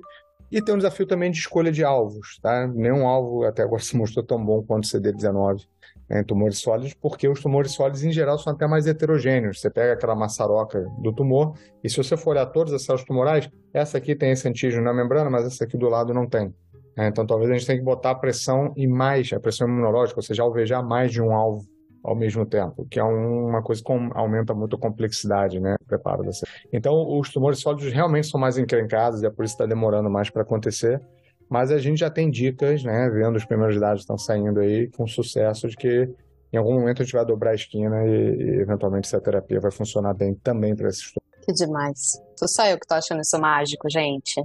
[0.52, 2.66] E tem um desafio também de escolha de alvos, tá?
[2.68, 5.68] Nenhum alvo até agora se mostrou tão bom quanto o CD19
[6.10, 9.62] né, em tumores sólidos, porque os tumores sólidos, em geral, são até mais heterogêneos.
[9.62, 11.54] Você pega aquela maçaroca do tumor,
[11.84, 14.94] e se você for olhar todas as células tumorais, essa aqui tem esse antígeno na
[14.94, 16.54] membrana, mas essa aqui do lado não tem.
[16.98, 20.20] É, então, talvez a gente tenha que botar a pressão e mais, a pressão imunológica,
[20.20, 21.66] ou seja, alvejar mais de um alvo
[22.04, 26.48] ao mesmo tempo, que é uma coisa que aumenta muito a complexidade, né, preparo dessa.
[26.72, 30.10] Então, os tumores sólidos realmente são mais encrencados e é por isso que está demorando
[30.10, 31.02] mais para acontecer,
[31.50, 34.88] mas a gente já tem dicas, né, vendo os primeiros dados que estão saindo aí,
[34.92, 36.10] com sucesso de que
[36.54, 39.72] em algum momento a gente vai dobrar a esquina e, e eventualmente essa terapia vai
[39.72, 41.12] funcionar bem também para esses.
[41.44, 42.22] Que demais.
[42.38, 44.42] Tu só eu que tô achando isso mágico, gente.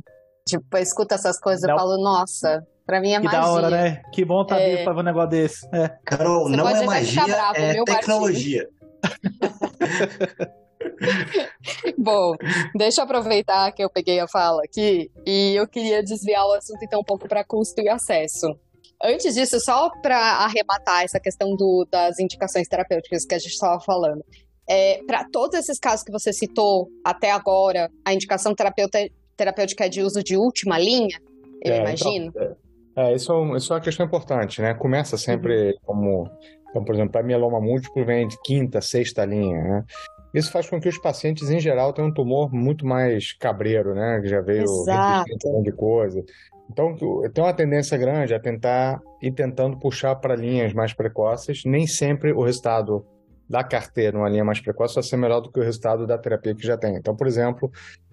[0.46, 3.40] Tipo, eu escuto essas coisas e falo, nossa, Pra mim é que magia.
[3.40, 4.02] da hora, né?
[4.12, 4.84] Que bom tá é...
[4.84, 5.66] pra ver um negócio desse.
[5.74, 5.88] É.
[6.05, 8.68] Carol, Você não é magia, bravo, é tecnologia.
[11.99, 12.35] Bom,
[12.74, 16.82] deixa eu aproveitar que eu peguei a fala aqui e eu queria desviar o assunto
[16.82, 18.47] então um pouco para custo e acesso.
[19.03, 23.80] Antes disso, só para arrematar essa questão do, das indicações terapêuticas que a gente estava
[23.80, 24.24] falando.
[24.68, 30.01] É, para todos esses casos que você citou até agora, a indicação terapêutica é de
[30.01, 31.20] uso de última linha,
[31.62, 32.28] eu é, imagino?
[32.28, 32.57] Então,
[32.97, 34.72] é, isso, é isso é uma questão importante, né?
[34.72, 35.78] Começa sempre uhum.
[35.85, 36.30] como,
[36.70, 39.85] então, por exemplo, para mieloma múltiplo vem de quinta, sexta linha, né?
[40.35, 44.20] Isso faz com que os pacientes, em geral, tenham um tumor muito mais cabreiro, né?
[44.20, 44.64] Que já veio
[45.47, 46.24] um de coisa.
[46.70, 46.97] Então,
[47.32, 51.64] tem uma tendência grande a tentar ir tentando puxar para linhas mais precoces.
[51.64, 53.07] Nem sempre o resultado
[53.49, 56.55] da carteira numa linha mais precoce vai ser melhor do que o resultado da terapia
[56.55, 56.97] que já tem.
[56.97, 57.70] Então, por exemplo,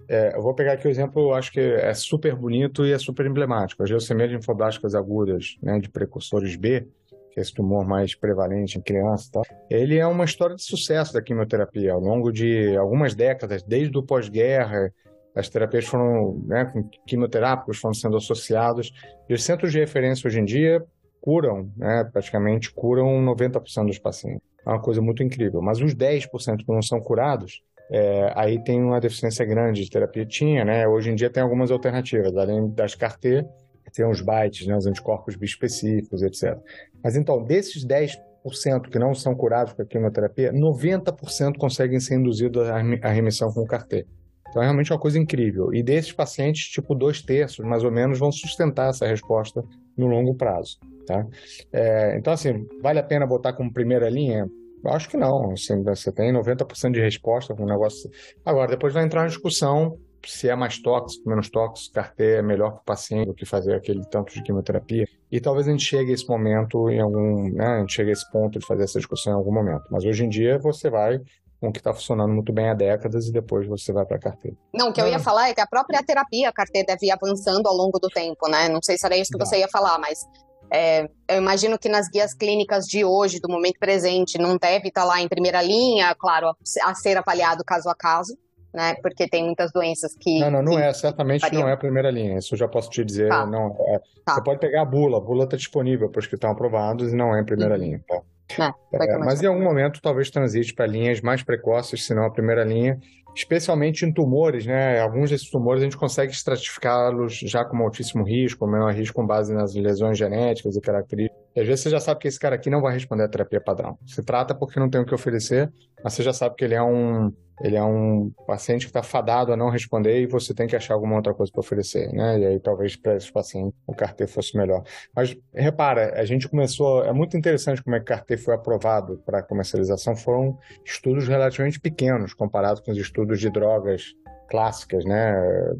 [0.08, 2.98] é, eu vou pegar aqui o exemplo, eu acho que é super bonito e é
[2.98, 3.82] super emblemático.
[3.82, 6.86] As leucemias linfoblásticas agudas, né, de precursores B,
[7.32, 10.62] que é esse tumor mais prevalente em criança e tal, ele é uma história de
[10.62, 11.92] sucesso da quimioterapia.
[11.92, 14.92] Ao longo de algumas décadas, desde o pós-guerra,
[15.34, 16.70] as terapias foram, né,
[17.06, 18.92] quimioterápicos foram sendo associados,
[19.28, 20.84] e os centros de referência hoje em dia
[21.20, 24.42] curam, né, praticamente curam 90% dos pacientes.
[24.66, 25.60] É uma coisa muito incrível.
[25.62, 30.24] Mas os 10% que não são curados, é, aí tem uma deficiência grande de terapia.
[30.24, 30.86] Tinha, né?
[30.86, 33.44] Hoje em dia tem algumas alternativas, além das CAR-T,
[33.92, 36.58] tem os bytes, né, os anticorpos bispecíficos, etc.
[37.02, 42.68] Mas então, desses 10% que não são curados com a quimioterapia, 90% conseguem ser induzidos
[42.68, 44.06] à remissão com o CAR-T.
[44.48, 45.72] Então é realmente uma coisa incrível.
[45.72, 49.64] E desses pacientes, tipo dois terços, mais ou menos, vão sustentar essa resposta
[49.96, 50.78] no longo prazo.
[51.06, 51.26] Tá?
[51.72, 54.46] É, então, assim, vale a pena botar como primeira linha?
[54.84, 55.52] Acho que não.
[55.52, 58.10] Assim, você tem 90% de resposta com o negócio.
[58.44, 62.70] Agora, depois vai entrar na discussão se é mais tóxico, menos tóxico, carter é melhor
[62.70, 65.06] para o paciente do que fazer aquele tanto de quimioterapia.
[65.30, 68.12] E talvez a gente chegue a esse momento em algum, né, a gente chegue a
[68.12, 69.84] esse ponto de fazer essa discussão em algum momento.
[69.90, 71.20] Mas hoje em dia você vai
[71.60, 74.20] com o que está funcionando muito bem há décadas e depois você vai para a
[74.20, 74.56] carteira.
[74.74, 77.12] Não, o que eu ia falar é que a própria terapia, a carteira deve ir
[77.12, 78.68] avançando ao longo do tempo, né?
[78.68, 80.26] Não sei se era isso que você ia falar, mas
[80.72, 85.04] é, eu imagino que nas guias clínicas de hoje, do momento presente, não deve estar
[85.04, 86.48] lá em primeira linha, claro,
[86.82, 88.36] a, ser avaliado caso a caso,
[88.72, 88.94] né?
[89.02, 90.40] Porque tem muitas doenças que.
[90.40, 91.62] Não, não, não é, certamente variam.
[91.62, 92.38] não é a primeira linha.
[92.38, 93.28] Isso eu já posso te dizer.
[93.28, 93.46] Tá.
[93.46, 94.34] Não, é, tá.
[94.34, 97.16] Você pode pegar a bula, a bula está disponível para os que estão aprovados e
[97.16, 97.80] não é em primeira uhum.
[97.80, 98.04] linha.
[98.08, 98.22] Tá?
[98.58, 102.30] É, é, mas em algum momento talvez transite para linhas mais precoces, se não a
[102.30, 102.98] primeira linha,
[103.34, 105.00] especialmente em tumores, né?
[105.00, 109.54] Alguns desses tumores a gente consegue estratificá-los já com altíssimo risco, menor risco com base
[109.54, 111.41] nas lesões genéticas e características.
[111.54, 113.60] E às vezes você já sabe que esse cara aqui não vai responder a terapia
[113.60, 113.98] padrão.
[114.06, 115.72] Se trata porque não tem o que oferecer,
[116.02, 117.32] mas você já sabe que ele é um,
[117.62, 120.94] ele é um paciente que está fadado a não responder e você tem que achar
[120.94, 122.38] alguma outra coisa para oferecer, né?
[122.38, 124.82] E aí talvez para esse paciente o CAR-T fosse melhor.
[125.14, 129.22] Mas repara, a gente começou, é muito interessante como é que o CAR-T foi aprovado
[129.24, 130.16] para comercialização.
[130.16, 134.14] Foram estudos relativamente pequenos comparado com os estudos de drogas
[134.52, 135.32] clássicas, né?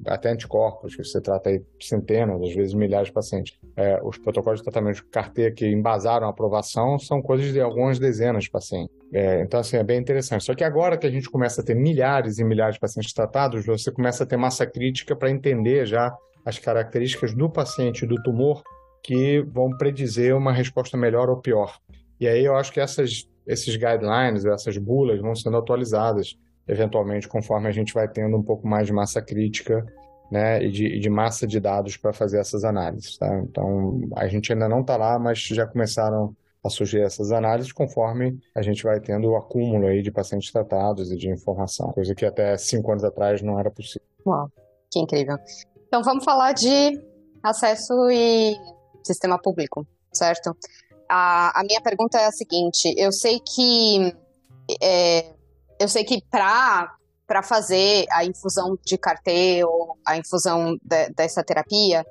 [0.06, 3.58] Até anticorpos, que você trata aí centenas, às vezes milhares de pacientes.
[3.76, 7.98] É, os protocolos de tratamento de CAR-T que embasaram a aprovação são coisas de algumas
[7.98, 8.96] dezenas de pacientes.
[9.12, 10.42] É, então, assim, é bem interessante.
[10.44, 13.66] Só que agora que a gente começa a ter milhares e milhares de pacientes tratados,
[13.66, 16.10] você começa a ter massa crítica para entender já
[16.42, 18.62] as características do paciente, do tumor,
[19.02, 21.78] que vão predizer uma resposta melhor ou pior.
[22.18, 26.38] E aí eu acho que essas, esses guidelines, essas bulas vão sendo atualizadas
[26.72, 29.86] eventualmente, conforme a gente vai tendo um pouco mais de massa crítica
[30.30, 33.18] né, e, de, de massa de dados para fazer essas análises.
[33.18, 33.38] Tá?
[33.40, 38.38] Então, a gente ainda não está lá, mas já começaram a surgir essas análises conforme
[38.54, 42.24] a gente vai tendo o acúmulo aí de pacientes tratados e de informação, coisa que
[42.24, 44.06] até cinco anos atrás não era possível.
[44.24, 44.48] Uau,
[44.90, 45.36] que incrível.
[45.88, 47.00] Então, vamos falar de
[47.42, 48.56] acesso e
[49.04, 50.56] sistema público, certo?
[51.08, 54.14] A, a minha pergunta é a seguinte: eu sei que
[54.80, 55.31] é,
[55.82, 56.94] eu sei que para
[57.26, 62.04] para fazer a infusão de CAR-T ou a infusão de, dessa terapia,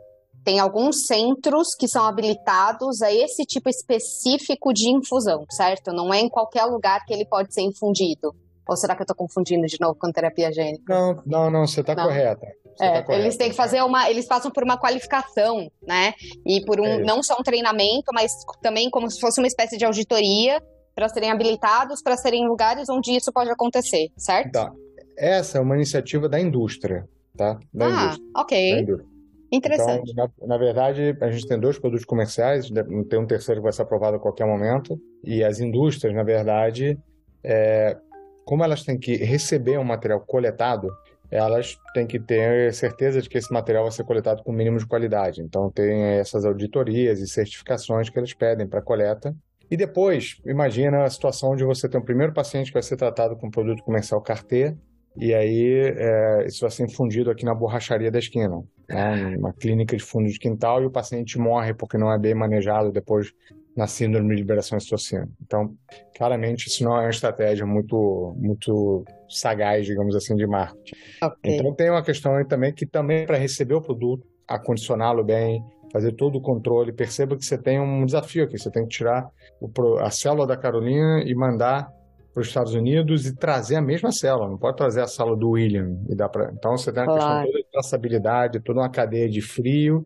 [0.43, 5.93] tem alguns centros que são habilitados a esse tipo específico de infusão, certo?
[5.93, 8.33] Não é em qualquer lugar que ele pode ser infundido.
[8.67, 10.93] Ou será que eu estou confundindo de novo com terapia gênica?
[10.93, 12.47] Não, não, não, você está correta.
[12.79, 16.13] É, tá eles têm que fazer uma, eles passam por uma qualificação, né?
[16.45, 19.77] E por um, é não só um treinamento, mas também como se fosse uma espécie
[19.77, 20.59] de auditoria
[20.95, 24.51] para serem habilitados para serem em lugares onde isso pode acontecer, certo?
[24.51, 24.71] Tá.
[25.17, 27.59] Essa é uma iniciativa da indústria, tá?
[27.73, 28.27] Da ah, indústria.
[28.35, 28.75] ok.
[28.75, 29.11] Da indústria.
[29.51, 30.11] Interessante.
[30.11, 32.69] Então, na, na, verdade, a gente tem dois produtos comerciais,
[33.09, 36.97] tem um terceiro que vai ser aprovado a qualquer momento, e as indústrias, na verdade,
[37.43, 37.97] é,
[38.45, 40.87] como elas têm que receber um material coletado,
[41.29, 44.77] elas têm que ter certeza de que esse material vai ser coletado com o mínimo
[44.77, 45.41] de qualidade.
[45.41, 49.35] Então, tem essas auditorias e certificações que eles pedem para coleta.
[49.71, 53.37] E depois, imagina a situação de você ter um primeiro paciente que vai ser tratado
[53.37, 54.75] com um produto comercial CAR-T,
[55.17, 59.95] e aí é, isso vai ser infundido aqui na borracharia da esquina, né, uma clínica
[59.95, 63.33] de fundo de quintal, e o paciente morre porque não é bem manejado depois
[63.75, 65.29] na síndrome de liberação de citocina.
[65.41, 65.73] Então,
[66.17, 70.95] claramente, isso não é uma estratégia muito, muito sagaz, digamos assim, de marketing.
[71.23, 71.55] Okay.
[71.55, 76.13] Então, tem uma questão aí também que também para receber o produto, acondicioná-lo bem, fazer
[76.13, 79.29] todo o controle, perceba que você tem um desafio aqui, você tem que tirar
[79.59, 79.69] o,
[79.99, 81.91] a célula da Carolina e mandar
[82.33, 85.49] para os Estados Unidos e trazer a mesma célula, não pode trazer a célula do
[85.51, 86.51] William e dá para.
[86.53, 90.05] Então você tem a questão toda de traçabilidade, toda uma cadeia de frio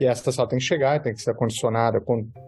[0.00, 2.02] e essa célula tem que chegar, tem que ser acondicionada,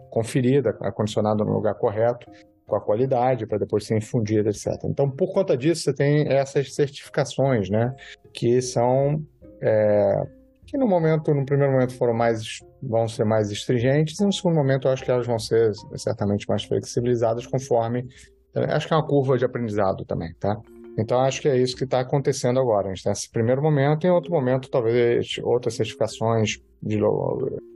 [0.09, 2.29] conferida, acondicionada no lugar correto,
[2.65, 4.83] com a qualidade para depois ser infundida, etc.
[4.85, 7.93] Então por conta disso você tem essas certificações, né,
[8.33, 9.23] que são
[9.61, 10.23] é,
[10.71, 14.55] que no momento, no primeiro momento foram mais vão ser mais estringentes e no segundo
[14.55, 18.07] momento eu acho que elas vão ser certamente mais flexibilizadas conforme
[18.55, 20.59] Acho que é uma curva de aprendizado também, tá?
[20.97, 22.87] Então, acho que é isso que está acontecendo agora.
[22.87, 26.99] A gente tem esse primeiro momento, e em outro momento, talvez outras certificações de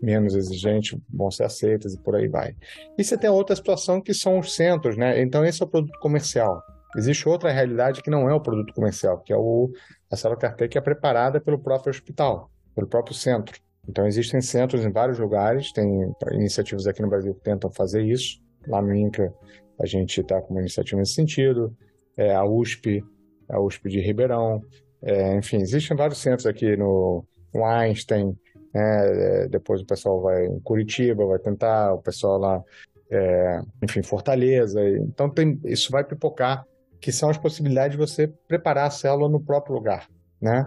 [0.02, 2.56] menos exigentes vão ser aceitas e por aí vai.
[2.98, 5.22] E você tem outra situação que são os centros, né?
[5.22, 6.62] Então, esse é o produto comercial.
[6.98, 9.72] Existe outra realidade que não é o produto comercial, que é o,
[10.12, 13.60] a carteira que é preparada pelo próprio hospital, pelo próprio centro.
[13.88, 18.42] Então, existem centros em vários lugares, tem iniciativas aqui no Brasil que tentam fazer isso.
[18.68, 19.34] Lá no INCRA,
[19.80, 21.76] a gente está com uma iniciativa nesse sentido.
[22.16, 23.04] É, a USP,
[23.50, 24.62] a USP de Ribeirão,
[25.02, 28.38] é, enfim, existem vários centros aqui no, no Einstein,
[28.74, 32.64] né, é, depois o pessoal vai em Curitiba, vai tentar, o pessoal lá,
[33.12, 34.82] é, enfim, Fortaleza.
[34.90, 36.66] Então, tem, isso vai pipocar,
[37.02, 40.08] que são as possibilidades de você preparar a célula no próprio lugar,
[40.42, 40.66] né?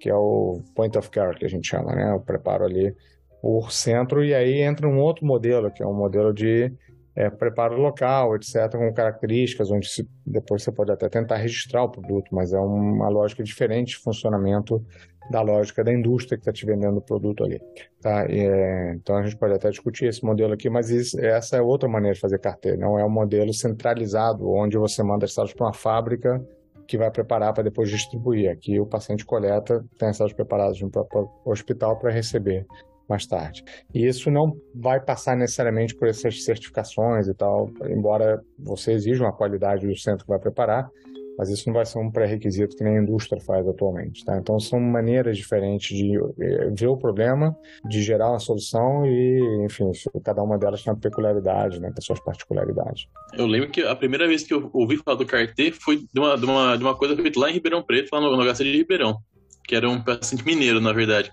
[0.00, 2.12] Que é o point of care, que a gente chama, né?
[2.12, 2.94] O preparo ali
[3.40, 6.72] por centro, e aí entra um outro modelo, que é um modelo de
[7.14, 11.88] é, preparo local, etc., com características, onde se, depois você pode até tentar registrar o
[11.88, 14.84] produto, mas é uma lógica diferente de funcionamento
[15.30, 17.60] da lógica da indústria que está te vendendo o produto ali.
[18.00, 18.24] Tá?
[18.28, 21.88] É, então a gente pode até discutir esse modelo aqui, mas isso, essa é outra
[21.88, 25.74] maneira de fazer carteira, não é um modelo centralizado, onde você manda as para uma
[25.74, 26.40] fábrica
[26.88, 28.50] que vai preparar para depois distribuir.
[28.50, 32.66] Aqui o paciente coleta, tem as preparadas no próprio hospital para receber
[33.06, 33.62] mais tarde.
[33.94, 39.32] E isso não vai passar necessariamente por essas certificações e tal, embora você exija uma
[39.32, 40.90] qualidade do centro que vai preparar,
[41.38, 44.24] mas isso não vai ser um pré-requisito que nem a indústria faz atualmente.
[44.24, 44.36] Tá?
[44.36, 47.56] Então, são maneiras diferentes de eh, ver o problema,
[47.88, 49.92] de gerar uma solução e, enfim,
[50.24, 53.06] cada uma delas tem uma peculiaridade, né, tem suas particularidades.
[53.34, 56.36] Eu lembro que a primeira vez que eu ouvi falar do Cartê foi de uma,
[56.36, 58.76] de uma, de uma coisa feita lá em Ribeirão Preto, lá no, no HC de
[58.76, 59.18] Ribeirão,
[59.64, 61.30] que era um paciente mineiro, na verdade.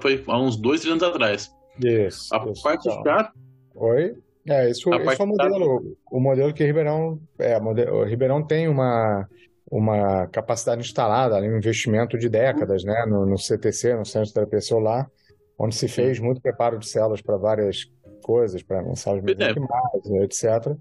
[0.00, 1.50] Foi há uns dois, três anos atrás.
[1.82, 2.34] Isso.
[2.34, 3.02] A isso, parte então.
[3.02, 3.32] chata.
[3.74, 4.14] Oi?
[4.46, 7.20] É, isso, isso é o modelo, o modelo que Ribeirão.
[7.38, 9.28] É, o Ribeirão tem uma,
[9.70, 14.60] uma capacidade instalada, um investimento de décadas né, no, no CTC, no Centro de Terapia
[14.60, 15.10] Celular,
[15.58, 17.90] onde se fez muito preparo de células para várias
[18.22, 20.24] coisas, para mensagens é.
[20.24, 20.76] etc.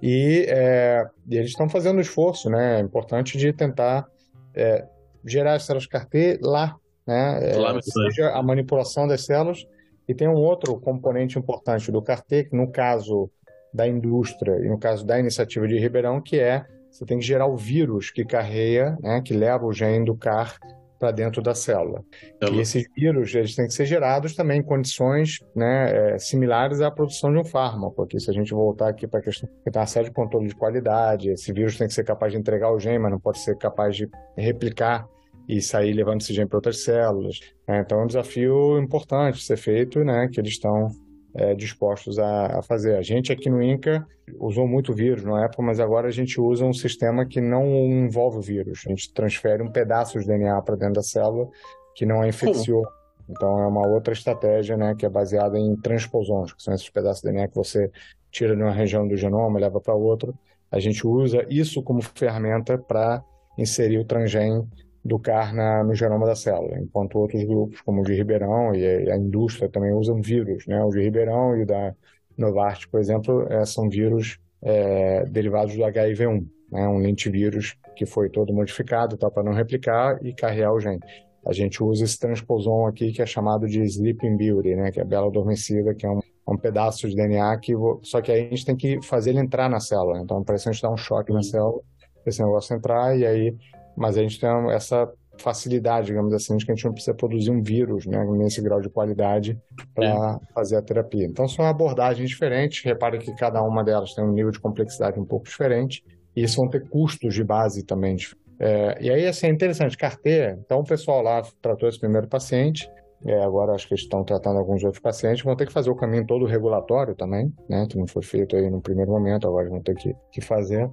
[0.00, 4.06] E, é, e eles estão fazendo um esforço né, importante de tentar
[4.54, 4.86] é,
[5.24, 6.76] gerar as células CAR-T lá
[7.08, 7.52] né?
[7.52, 9.66] É, seja a manipulação das células.
[10.08, 13.30] E tem um outro componente importante do CAR-T, que no caso
[13.72, 17.46] da indústria e no caso da iniciativa de Ribeirão, que é você tem que gerar
[17.46, 20.58] o vírus que carrega, né, que leva o gene do CAR
[20.98, 22.02] para dentro da célula.
[22.50, 26.90] E esses vírus eles têm que ser gerados também em condições né, é, similares à
[26.90, 27.94] produção de um fármaco.
[27.94, 30.48] Porque se a gente voltar aqui para a questão, que tem uma série de controle
[30.48, 33.38] de qualidade, esse vírus tem que ser capaz de entregar o gene, mas não pode
[33.38, 35.06] ser capaz de replicar
[35.48, 37.40] e sair levando esse gene para outras células.
[37.66, 37.80] Né?
[37.80, 40.90] Então é um desafio importante ser feito, né, que eles estão
[41.34, 42.96] é, dispostos a, a, fazer.
[42.96, 44.06] A gente aqui no INCA
[44.38, 48.38] usou muito vírus na época, mas agora a gente usa um sistema que não envolve
[48.38, 48.82] o vírus.
[48.86, 51.48] A gente transfere um pedaço de DNA para dentro da célula
[51.94, 52.86] que não é infeccioso.
[53.28, 57.22] Então é uma outra estratégia, né, que é baseada em transposões, que são esses pedaços
[57.22, 57.90] de DNA que você
[58.30, 60.32] tira de uma região do genoma e leva para outra.
[60.70, 63.22] A gente usa isso como ferramenta para
[63.56, 64.66] inserir o transgene
[65.08, 69.10] do CAR na, no genoma da célula, enquanto outros grupos, como o de Ribeirão e
[69.10, 70.82] a, indústria também usam vírus, né?
[70.84, 71.94] O de Ribeirão e o da
[72.36, 76.86] Novartis, por exemplo, é, são vírus é, derivados do HIV-1, né?
[76.86, 81.00] Um lentivírus que foi todo modificado tá, para não replicar e carregar o gene.
[81.46, 84.92] A gente usa esse transposon aqui que é chamado de Sleeping Beauty, né?
[84.92, 88.46] Que é bela adormecida, que é um, um pedaço de DNA que só que aí
[88.46, 90.20] a gente tem que fazer ele entrar na célula.
[90.20, 91.80] Então parece a gente dar um choque na célula,
[92.26, 93.56] esse negócio entrar e aí
[93.98, 97.50] mas a gente tem essa facilidade, digamos assim, de que a gente não precisa produzir
[97.50, 99.58] um vírus né, nesse grau de qualidade
[99.94, 101.26] para fazer a terapia.
[101.26, 102.84] Então, são abordagens diferentes.
[102.84, 106.04] Repare que cada uma delas tem um nível de complexidade um pouco diferente.
[106.34, 108.16] E isso vão ter custos de base também.
[108.60, 110.58] É, e aí, assim, é interessante, carteira.
[110.64, 112.90] Então, o pessoal lá tratou esse primeiro paciente.
[113.24, 115.96] É, agora acho que eles estão tratando alguns outros pacientes, vão ter que fazer o
[115.96, 117.84] caminho todo regulatório também, né?
[117.90, 120.88] Que não foi feito aí no primeiro momento, agora vão ter que, que fazer.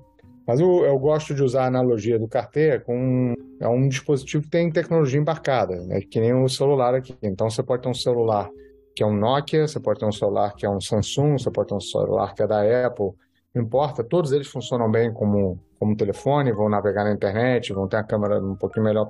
[0.48, 4.50] Mas eu, eu, gosto de usar a analogia do carteira com é um dispositivo que
[4.50, 6.02] tem tecnologia embarcada, né?
[6.02, 7.16] que nem o celular aqui.
[7.24, 8.50] Então você pode ter um celular
[8.96, 11.70] que é um Nokia, você pode ter um celular que é um Samsung, você pode
[11.70, 13.12] ter um celular que é da Apple,
[13.56, 17.98] não importa, todos eles funcionam bem como, como telefone, vão navegar na internet, vão ter
[17.98, 19.10] a câmera um pouquinho melhor.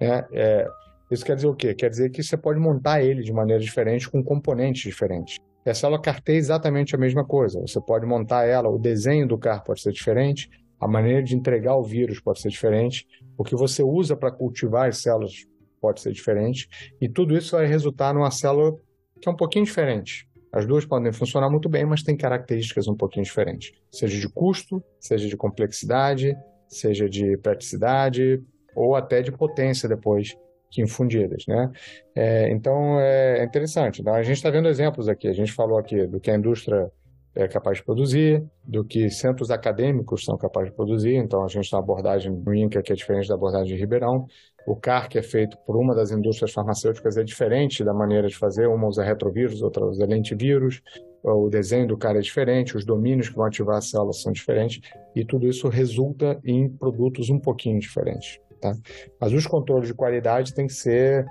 [0.00, 0.68] É, é,
[1.10, 1.74] isso quer dizer o quê?
[1.74, 5.36] Quer dizer que você pode montar ele de maneira diferente, com componentes diferentes.
[5.64, 7.60] E a célula carteira é exatamente a mesma coisa.
[7.60, 10.50] Você pode montar ela, o desenho do carro pode ser diferente,
[10.80, 13.06] a maneira de entregar o vírus pode ser diferente,
[13.36, 15.46] o que você usa para cultivar as células
[15.80, 16.68] pode ser diferente,
[17.00, 18.74] e tudo isso vai resultar numa célula
[19.20, 20.26] que é um pouquinho diferente.
[20.52, 24.82] As duas podem funcionar muito bem, mas têm características um pouquinho diferentes, seja de custo,
[25.00, 26.36] seja de complexidade,
[26.68, 28.40] seja de praticidade
[28.74, 30.36] ou até de potência depois
[30.70, 31.70] que infundidas, né?
[32.16, 34.00] É, então é interessante.
[34.00, 35.28] Então, a gente está vendo exemplos aqui.
[35.28, 36.90] A gente falou aqui do que a indústria
[37.36, 41.16] é capaz de produzir, do que centros acadêmicos são capazes de produzir.
[41.16, 44.26] Então, a gente tem uma abordagem no INCA que é diferente da abordagem de Ribeirão.
[44.66, 48.36] O CAR, que é feito por uma das indústrias farmacêuticas, é diferente da maneira de
[48.36, 48.66] fazer.
[48.66, 50.80] Uma usa retrovírus, outra usa lentivírus.
[51.22, 54.80] O desenho do cara é diferente, os domínios que vão ativar as células são diferentes.
[55.14, 58.38] E tudo isso resulta em produtos um pouquinho diferentes.
[58.60, 58.72] Tá?
[59.20, 61.26] Mas os controles de qualidade têm que ser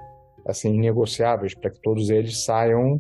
[0.46, 3.00] assim, negociáveis para que todos eles saiam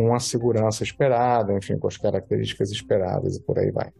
[0.00, 3.90] com a segurança esperada, enfim, com as características esperadas e por aí vai.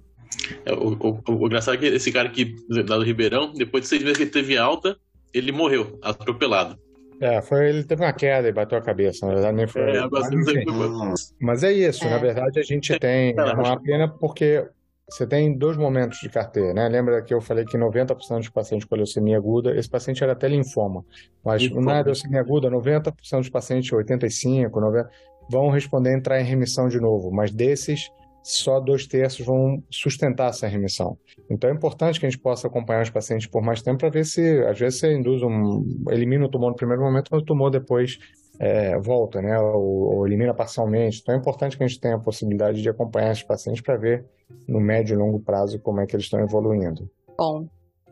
[0.65, 3.89] É, o, o, o, engraçado é que esse cara aqui, lá do Ribeirão, depois de
[3.89, 4.97] seis meses que ele teve alta,
[5.35, 6.79] ele morreu, atropelado.
[7.21, 9.83] É, foi, ele teve uma queda e bateu a cabeça, na verdade nem foi.
[9.83, 12.11] É, mas, mas é isso, é.
[12.11, 14.67] na verdade a gente tem é uma pena porque
[15.07, 16.89] você tem dois momentos de carteira, né?
[16.89, 20.49] Lembra que eu falei que 90% dos pacientes com leucemia aguda, esse paciente era até
[20.49, 21.05] linfoma,
[21.45, 21.83] mas linfoma.
[21.83, 25.09] não é leucemia aguda, 90% dos pacientes, 85%, 90%,
[25.51, 28.11] vão responder entrar em remissão de novo, mas desses,
[28.43, 31.19] só dois terços vão sustentar essa remissão.
[31.51, 34.25] Então é importante que a gente possa acompanhar os pacientes por mais tempo para ver
[34.25, 37.71] se, às vezes, você induz um, elimina o tumor no primeiro momento, mas o tumor
[37.71, 38.19] depois
[38.59, 41.21] é, volta, né, ou, ou, elimina parcialmente.
[41.23, 44.25] Então é importante que a gente tenha a possibilidade de acompanhar esses pacientes para ver
[44.69, 47.11] no médio e longo prazo como é que eles estão evoluindo.
[47.39, 47.67] Bom,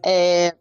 [0.05, 0.55] é,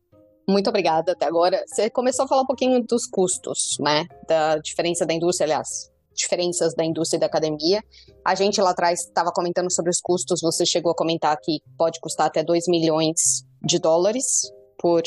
[0.47, 1.63] muito obrigada até agora.
[1.67, 6.73] Você começou a falar um pouquinho dos custos, né, da diferença da indústria, aliás, diferenças
[6.73, 7.81] da indústria e da academia.
[8.25, 11.99] A gente lá atrás estava comentando sobre os custos, você chegou a comentar que pode
[11.99, 15.03] custar até 2 milhões de dólares por,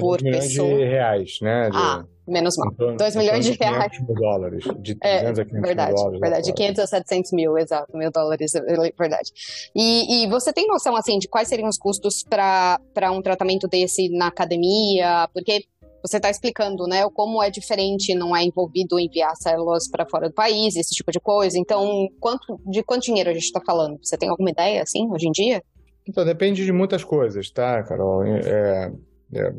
[0.00, 0.68] por pessoa.
[0.68, 1.70] de reais, né?
[1.70, 1.76] De...
[1.76, 2.72] Ah, menos mal.
[2.96, 3.92] 2 milhões de reais.
[4.00, 4.64] Mil dólares.
[4.80, 6.20] De 300 é, a 500 verdade, dólares.
[6.20, 9.32] Verdade, de 500 a 700 mil, exato, mil dólares, é, é verdade.
[9.74, 14.08] E, e você tem noção, assim, de quais seriam os custos para um tratamento desse
[14.10, 15.28] na academia?
[15.32, 15.64] Porque
[16.02, 20.34] você está explicando, né, como é diferente, não é envolvido enviar células para fora do
[20.34, 21.58] país, esse tipo de coisa.
[21.58, 23.98] Então, quanto, de quanto dinheiro a gente está falando?
[24.02, 25.62] Você tem alguma ideia, assim, hoje em dia?
[26.08, 28.24] Então, depende de muitas coisas, tá, Carol?
[28.24, 28.92] É,
[29.34, 29.52] é,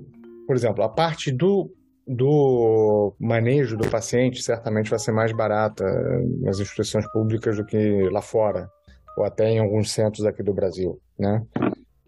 [0.48, 1.72] por exemplo, a parte do,
[2.08, 5.86] do manejo do paciente certamente vai ser mais barata
[6.42, 8.68] nas instituições públicas do que lá fora,
[9.18, 11.46] ou até em alguns centros aqui do Brasil, né?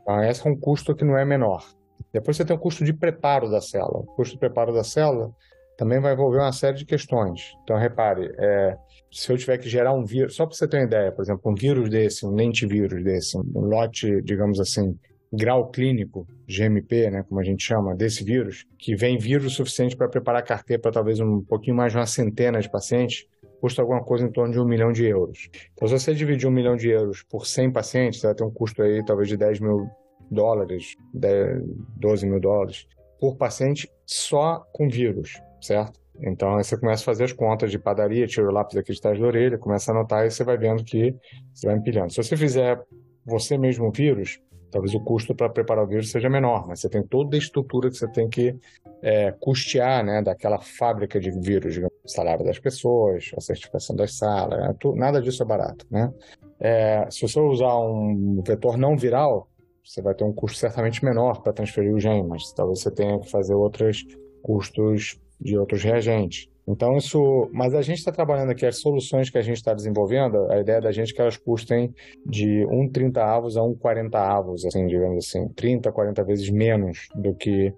[0.02, 1.64] Então, esse é um custo que não é menor.
[2.12, 4.00] Depois você tem o custo de preparo da célula.
[4.00, 5.32] O custo de preparo da célula
[5.78, 7.54] também vai envolver uma série de questões.
[7.64, 8.78] Então, repare, é,
[9.12, 11.52] se eu tiver que gerar um vírus, só para você ter uma ideia, por exemplo,
[11.52, 14.98] um vírus desse, um lentivírus desse, um lote, digamos assim,
[15.34, 20.10] grau clínico, GMP, né, como a gente chama, desse vírus, que vem vírus suficiente para
[20.10, 23.26] preparar a carteira para talvez um pouquinho mais de uma centena de pacientes,
[23.62, 25.50] custa alguma coisa em torno de um milhão de euros.
[25.74, 28.82] Então, se você dividir um milhão de euros por 100 pacientes, vai ter um custo
[28.82, 29.88] aí talvez de 10 mil
[30.32, 31.64] dólares, 10,
[31.98, 32.88] 12 mil dólares
[33.20, 36.00] por paciente só com vírus, certo?
[36.24, 39.02] Então, aí você começa a fazer as contas de padaria, tira o lápis aqui de
[39.02, 41.16] trás da orelha, começa a anotar e você vai vendo que
[41.54, 42.12] você vai empilhando.
[42.12, 42.80] Se você fizer
[43.26, 44.40] você mesmo o vírus,
[44.72, 47.90] talvez o custo para preparar o vírus seja menor, mas você tem toda a estrutura
[47.90, 48.56] que você tem que
[49.02, 54.16] é, custear, né, daquela fábrica de vírus, digamos, o salário das pessoas, a certificação das
[54.18, 56.12] salas, né, tu, nada disso é barato, né?
[56.60, 59.48] É, se você usar um vetor não viral,
[59.92, 63.20] você vai ter um custo certamente menor para transferir o gene, mas talvez você tenha
[63.20, 64.06] que fazer outros
[64.42, 66.48] custos de outros reagentes.
[66.66, 67.50] Então, isso.
[67.52, 70.80] Mas a gente está trabalhando aqui, as soluções que a gente está desenvolvendo, a ideia
[70.80, 71.94] da gente é que elas custem
[72.26, 77.74] de 1,30 avos a 1,40 avos, assim, digamos assim, 30, 40 vezes menos do que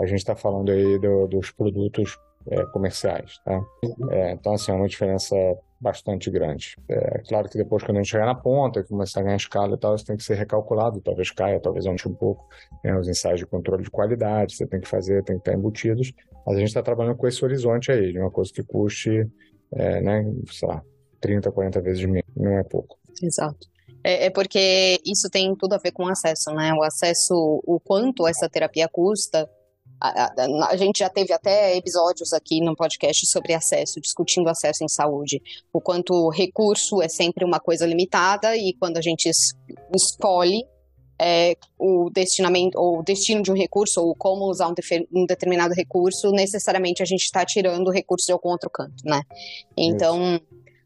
[0.00, 2.16] a gente está falando aí do, dos produtos
[2.48, 3.60] é, comerciais, tá?
[4.10, 5.36] É, então, assim, é uma diferença
[5.80, 6.76] bastante grande.
[6.88, 9.78] É claro que depois, quando a gente chegar na ponta, começar a ganhar escala e
[9.78, 12.48] tal, isso tem que ser recalculado, talvez caia, talvez aumente um pouco,
[12.82, 16.12] né, os ensaios de controle de qualidade, você tem que fazer, tem que estar embutidos,
[16.44, 19.26] mas a gente está trabalhando com esse horizonte aí, de uma coisa que custe,
[19.72, 20.82] é, né, sei lá,
[21.20, 22.98] 30, 40 vezes menos, não é pouco.
[23.22, 23.68] Exato.
[24.02, 26.72] É, é, porque isso tem tudo a ver com acesso, né?
[26.72, 29.48] O acesso, o quanto essa terapia custa,
[30.00, 34.84] a, a, a, gente já teve até episódios aqui no podcast sobre acesso, discutindo acesso
[34.84, 35.42] em saúde.
[35.72, 39.54] O quanto recurso é sempre uma coisa limitada e quando a gente es,
[39.94, 40.64] escolhe
[41.20, 44.74] é, o destinamento ou o destino de um recurso ou como usar um,
[45.12, 49.22] um determinado recurso, necessariamente a gente está tirando o recurso de algum outro canto, né?
[49.76, 50.44] Então, Isso.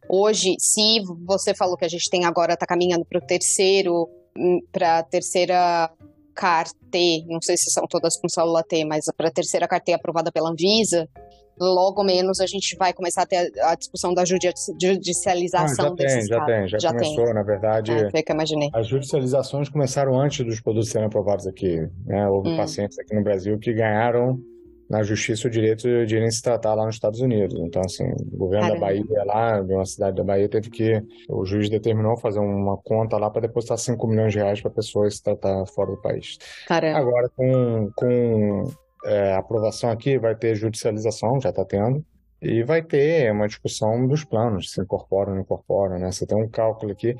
[0.09, 4.61] hoje, se você falou que a gente tem agora está caminhando para o terceiro, hum,
[4.73, 5.91] para a terceira
[6.35, 10.33] CAR-T, não sei se são todas com célula T, mas para a terceira CAR-T aprovada
[10.33, 11.09] pela Anvisa,
[11.59, 16.27] logo menos a gente vai começar a ter a discussão da judicialização ah, já tem,
[16.27, 17.35] já tem, já, já começou, tem.
[17.35, 17.93] na verdade.
[17.93, 18.71] É, foi que eu imaginei.
[18.75, 21.89] As judicializações começaram antes dos produtos serem aprovados aqui.
[22.07, 22.29] Né?
[22.29, 22.57] Houve hum.
[22.57, 24.41] pacientes aqui no Brasil que ganharam
[24.93, 27.59] na justiça o direito de irem se tratar lá nos Estados Unidos.
[27.59, 28.87] Então, assim, o governo Caramba.
[28.87, 31.03] da Bahia, lá, de uma cidade da Bahia, teve que.
[31.31, 34.75] O juiz determinou fazer uma conta lá para depositar 5 milhões de reais para a
[34.75, 36.37] pessoa se tratar fora do país.
[36.69, 36.99] Caramba.
[36.99, 38.65] Agora, com, com
[39.07, 42.05] é, aprovação aqui, vai ter judicialização, já está tendo.
[42.43, 46.13] E vai ter uma discussão dos planos, se incorpora ou não incorpora, né?
[46.13, 47.17] Você tem um cálculo aqui.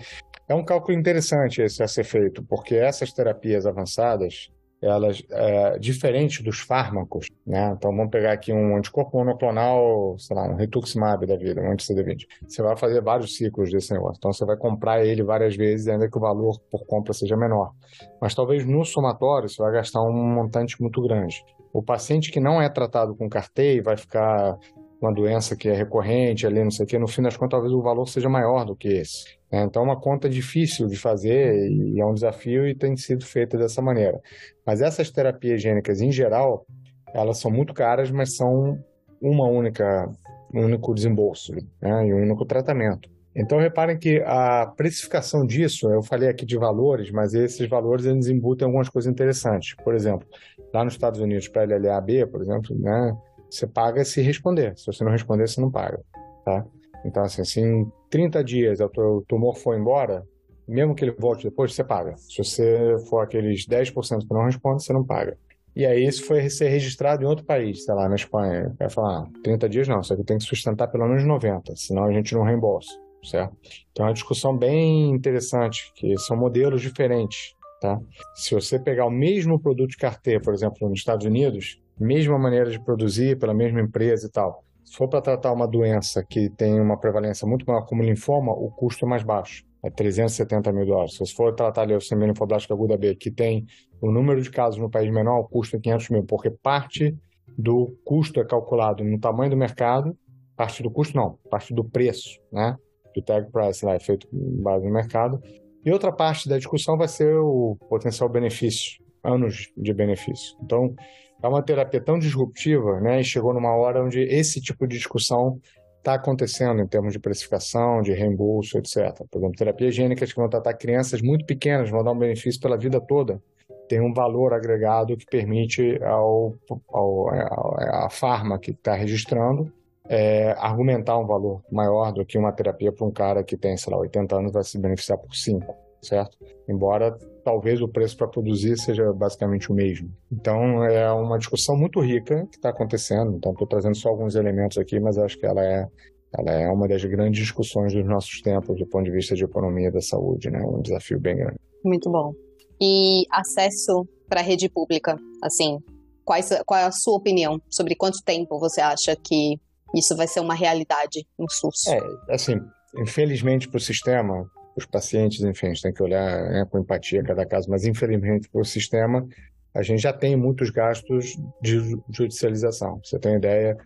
[0.47, 4.51] É um cálculo interessante esse a ser feito, porque essas terapias avançadas,
[4.83, 7.73] elas, é, diferente dos fármacos, né?
[7.77, 12.27] Então vamos pegar aqui um anticorpo monoclonal, sei lá, um rituximab da vida, um anti-CD20.
[12.49, 14.17] Você vai fazer vários ciclos desse negócio.
[14.19, 17.73] Então você vai comprar ele várias vezes, ainda que o valor por compra seja menor.
[18.21, 21.45] Mas talvez no somatório você vai gastar um montante muito grande.
[21.73, 24.59] O paciente que não é tratado com CAR-T vai ficar
[25.03, 27.73] uma doença que é recorrente ali, não sei o quê, no fim das contas talvez
[27.73, 29.25] o valor seja maior do que esse.
[29.51, 29.65] Né?
[29.65, 33.59] Então é uma conta difícil de fazer e é um desafio e tem sido feita
[33.59, 34.21] dessa maneira.
[34.65, 36.65] Mas essas terapias gênicas em geral,
[37.13, 38.79] elas são muito caras, mas são
[39.21, 40.09] uma única,
[40.55, 42.07] um único desembolso né?
[42.07, 43.11] e um único tratamento.
[43.35, 48.29] Então reparem que a precificação disso, eu falei aqui de valores, mas esses valores eles
[48.29, 49.75] embutem algumas coisas interessantes.
[49.83, 50.27] Por exemplo,
[50.73, 53.17] lá nos Estados Unidos, para LLAB, por exemplo, né,
[53.53, 54.77] você paga se responder.
[54.79, 56.01] Se você não responder, você não paga,
[56.45, 56.65] tá?
[57.05, 60.27] Então, assim, se em 30 dias o tumor for embora,
[60.67, 62.17] mesmo que ele volte depois, você paga.
[62.17, 65.37] Se você for aqueles 10% que não responde, você não paga.
[65.75, 68.75] E aí isso foi ser registrado em outro país, sei lá, na Espanha.
[68.79, 72.05] Vai falar, 30 ah, dias não, isso aqui tem que sustentar pelo menos 90, senão
[72.05, 72.93] a gente não reembolsa,
[73.23, 73.57] certo?
[73.91, 77.99] Então é uma discussão bem interessante, que são modelos diferentes, tá?
[78.35, 82.71] Se você pegar o mesmo produto de carteira, por exemplo, nos Estados Unidos, mesma maneira
[82.71, 84.65] de produzir pela mesma empresa e tal.
[84.85, 88.71] Se for para tratar uma doença que tem uma prevalência muito maior como linfoma, o
[88.71, 91.17] custo é mais baixo, é 370 mil dólares.
[91.17, 93.65] Se for tratar leucemia linfoblástica aguda B, que tem
[94.01, 97.17] o número de casos no país menor, o custo é 500 mil, porque parte
[97.57, 100.17] do custo é calculado no tamanho do mercado,
[100.57, 102.77] parte do custo não, parte do preço, né?
[103.15, 105.41] Do tag price lá é feito base no mercado.
[105.85, 110.57] E outra parte da discussão vai ser o potencial benefício, anos de benefício.
[110.63, 110.95] Então,
[111.43, 113.21] é uma terapia tão disruptiva, né?
[113.21, 115.61] E chegou numa hora onde esse tipo de discussão
[115.99, 119.25] está acontecendo em termos de precificação, de reembolso, etc.
[119.31, 122.77] Por exemplo, terapias gênicas que vão tratar crianças muito pequenas, vão dar um benefício pela
[122.77, 123.41] vida toda,
[123.89, 126.55] tem um valor agregado que permite ao,
[126.89, 129.73] ao, ao a farma que está registrando
[130.09, 133.93] é, argumentar um valor maior do que uma terapia para um cara que tem, sei
[133.93, 136.37] lá, 80 anos vai se beneficiar por 5 certo?
[136.69, 140.11] Embora talvez o preço para produzir seja basicamente o mesmo.
[140.31, 143.37] Então é uma discussão muito rica que está acontecendo.
[143.37, 145.89] Então estou trazendo só alguns elementos aqui, mas acho que ela é
[146.35, 149.93] ela é uma das grandes discussões dos nossos tempos do ponto de vista de economia
[149.93, 150.63] da saúde, né?
[150.63, 151.59] Um desafio bem grande.
[151.85, 152.33] Muito bom.
[152.81, 155.79] E acesso para a rede pública, assim,
[156.25, 159.61] quais, qual é a sua opinião sobre quanto tempo você acha que
[159.95, 161.87] isso vai ser uma realidade no SUS?
[161.89, 162.01] É,
[162.31, 162.59] assim,
[162.97, 167.23] infelizmente para o sistema, os pacientes, enfim, a gente tem que olhar né, com empatia
[167.23, 169.27] cada caso, mas infelizmente para o sistema,
[169.75, 173.01] a gente já tem muitos gastos de judicialização.
[173.03, 173.77] Você tem ideia,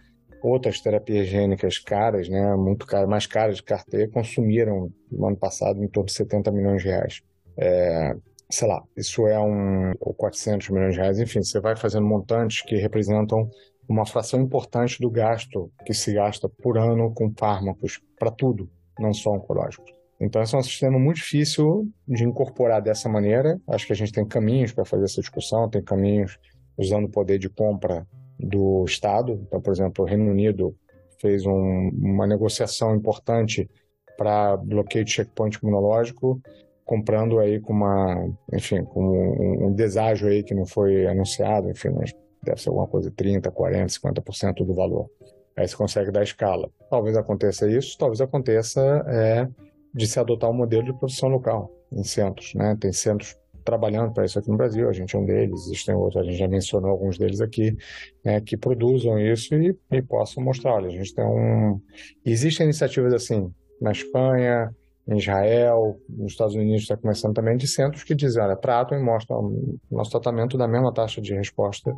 [0.42, 5.82] outras terapias gênicas caras, né, muito caras, mais caras de carteira, consumiram no ano passado
[5.82, 7.22] em torno de 70 milhões de reais.
[7.56, 8.14] É,
[8.50, 12.62] sei lá, isso é um ou 400 milhões de reais, enfim, você vai fazendo montantes
[12.62, 13.48] que representam
[13.88, 18.68] uma fração importante do gasto que se gasta por ano com fármacos para tudo,
[18.98, 19.95] não só oncológicos.
[20.20, 23.60] Então, esse é um sistema muito difícil de incorporar dessa maneira.
[23.68, 26.38] Acho que a gente tem caminhos para fazer essa discussão, tem caminhos
[26.78, 28.06] usando o poder de compra
[28.38, 29.40] do Estado.
[29.46, 30.74] Então, por exemplo, o Reino Unido
[31.20, 33.68] fez um, uma negociação importante
[34.16, 36.40] para bloqueio de checkpoint imunológico,
[36.84, 41.90] comprando aí com uma, enfim, com um, um deságio aí que não foi anunciado, enfim,
[41.90, 42.12] mas
[42.42, 45.10] deve ser alguma coisa 30, 40, 50% do valor.
[45.56, 46.70] Aí você consegue dar escala.
[46.90, 49.48] Talvez aconteça isso, talvez aconteça é,
[49.96, 52.76] de se adotar um modelo de produção local em centros, né?
[52.78, 53.34] Tem centros
[53.64, 56.38] trabalhando para isso aqui no Brasil, a gente é um deles, existem outros, a gente
[56.38, 57.76] já mencionou alguns deles aqui,
[58.24, 61.80] né, que produzam isso e, e possam mostrar, olha, a gente tem um...
[62.24, 64.70] Existem iniciativas assim, na Espanha,
[65.08, 69.02] em Israel, nos Estados Unidos está começando também, de centros que dizem, olha, tratam e
[69.02, 71.92] mostram o nosso tratamento da mesma taxa de resposta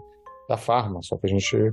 [0.48, 1.72] da farma, só que a gente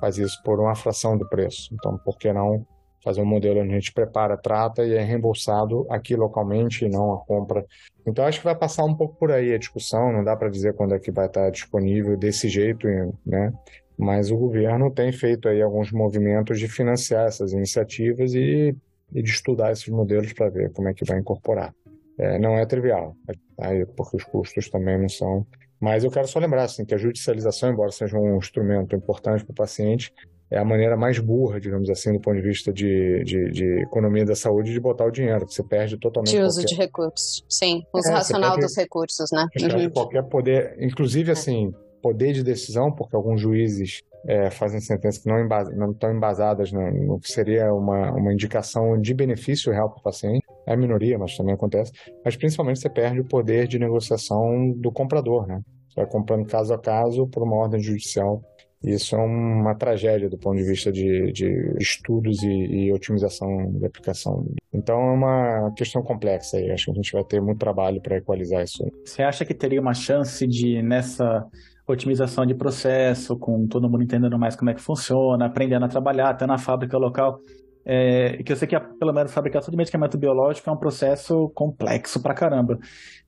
[0.00, 1.72] faz isso por uma fração do preço.
[1.72, 2.66] Então, por que não
[3.06, 7.12] fazer um modelo onde a gente prepara, trata e é reembolsado aqui localmente e não
[7.12, 7.64] a compra.
[8.04, 10.74] Então acho que vai passar um pouco por aí a discussão, não dá para dizer
[10.74, 12.88] quando é que vai estar disponível desse jeito,
[13.24, 13.52] né?
[13.96, 18.76] Mas o governo tem feito aí alguns movimentos de financiar essas iniciativas e,
[19.14, 21.72] e de estudar esses modelos para ver como é que vai incorporar.
[22.18, 23.14] É, não é trivial,
[23.60, 25.46] aí, porque os custos também não são
[25.78, 29.52] mas eu quero só lembrar assim, que a judicialização, embora seja um instrumento importante para
[29.52, 30.10] o paciente,
[30.50, 34.24] é a maneira mais burra, digamos assim, do ponto de vista de, de, de economia
[34.24, 35.46] da saúde, de botar o dinheiro.
[35.48, 36.30] Você perde totalmente.
[36.30, 36.74] De uso qualquer...
[36.74, 37.82] de recursos, sim.
[37.92, 39.46] Uso é, racional perde, dos recursos, né?
[39.60, 39.90] Uhum.
[39.90, 41.32] Qualquer poder, inclusive, é.
[41.32, 46.12] assim, poder de decisão, porque alguns juízes é, fazem sentenças que não, embasa, não estão
[46.12, 50.44] embasadas no, no, que seria uma, uma indicação de benefício real para o paciente.
[50.66, 51.92] É a minoria, mas também acontece.
[52.24, 55.60] Mas principalmente você perde o poder de negociação do comprador, né?
[55.88, 58.42] Você vai comprando caso a caso por uma ordem judicial
[58.86, 63.84] isso é uma tragédia do ponto de vista de, de estudos e, e, otimização de
[63.84, 64.44] aplicação.
[64.72, 68.16] Então é uma questão complexa e acho que a gente vai ter muito trabalho para
[68.16, 68.84] equalizar isso.
[69.04, 71.44] Você acha que teria uma chance de, nessa
[71.88, 76.30] otimização de processo, com todo mundo entendendo mais como é que funciona, aprendendo a trabalhar,
[76.30, 77.40] até na fábrica local,
[77.84, 81.48] é, que eu sei que pelo menos a fabricação de medicamento biológico é um processo
[81.54, 82.78] complexo pra caramba.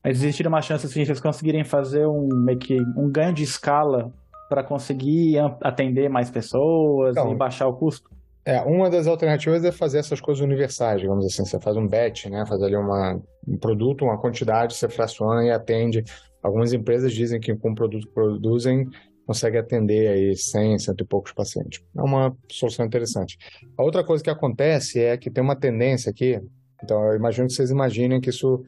[0.04, 4.12] Mas existiria uma chance se eles conseguirem fazer um, meio que, um ganho de escala
[4.48, 8.10] para conseguir atender mais pessoas então, e baixar o custo?
[8.44, 11.44] É, uma das alternativas é fazer essas coisas universais, digamos assim.
[11.44, 12.46] Você faz um batch, né?
[12.46, 16.02] Faz ali uma, um produto, uma quantidade, você fraciona e atende.
[16.42, 18.88] Algumas empresas dizem que com o produto que produzem
[19.26, 21.82] consegue atender aí 100, cento e poucos pacientes.
[21.94, 23.36] É uma solução interessante.
[23.76, 26.40] A outra coisa que acontece é que tem uma tendência aqui,
[26.82, 28.62] então eu imagino que vocês imaginem que isso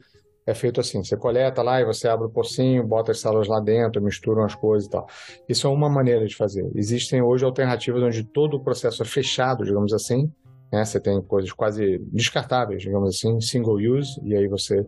[0.45, 3.59] é feito assim: você coleta lá e você abre o pocinho, bota as células lá
[3.59, 5.07] dentro, misturam as coisas e tal.
[5.47, 6.69] Isso é uma maneira de fazer.
[6.75, 10.31] Existem hoje alternativas onde todo o processo é fechado, digamos assim.
[10.71, 10.85] Né?
[10.85, 14.85] Você tem coisas quase descartáveis, digamos assim, single use, e aí você.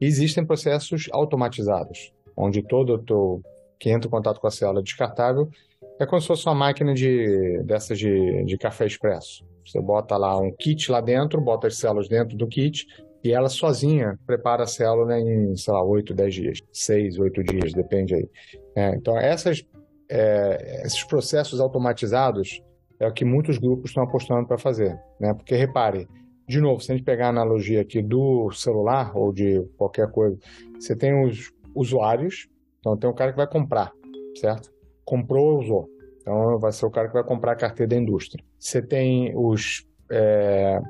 [0.00, 3.42] E existem processos automatizados, onde todo o teu
[3.78, 5.50] que entra em contato com a célula descartável
[5.98, 9.44] é como se fosse uma máquina de, dessas de, de café expresso.
[9.64, 12.86] Você bota lá um kit lá dentro, bota as células dentro do kit
[13.22, 17.72] e ela sozinha prepara a célula em, sei lá, 8, 10 dias, 6, 8 dias,
[17.72, 18.28] depende aí.
[18.76, 19.64] É, então, essas,
[20.08, 22.62] é, esses processos automatizados
[23.00, 25.34] é o que muitos grupos estão apostando para fazer, né?
[25.34, 26.08] Porque repare,
[26.48, 30.38] de novo, se a gente pegar a analogia aqui do celular ou de qualquer coisa,
[30.78, 32.48] você tem os usuários,
[32.78, 33.92] então tem um cara que vai comprar,
[34.40, 34.72] certo?
[35.04, 35.88] Comprou, usou.
[36.20, 38.44] Então vai ser o cara que vai comprar a carteira da indústria.
[38.58, 40.80] Você tem os é,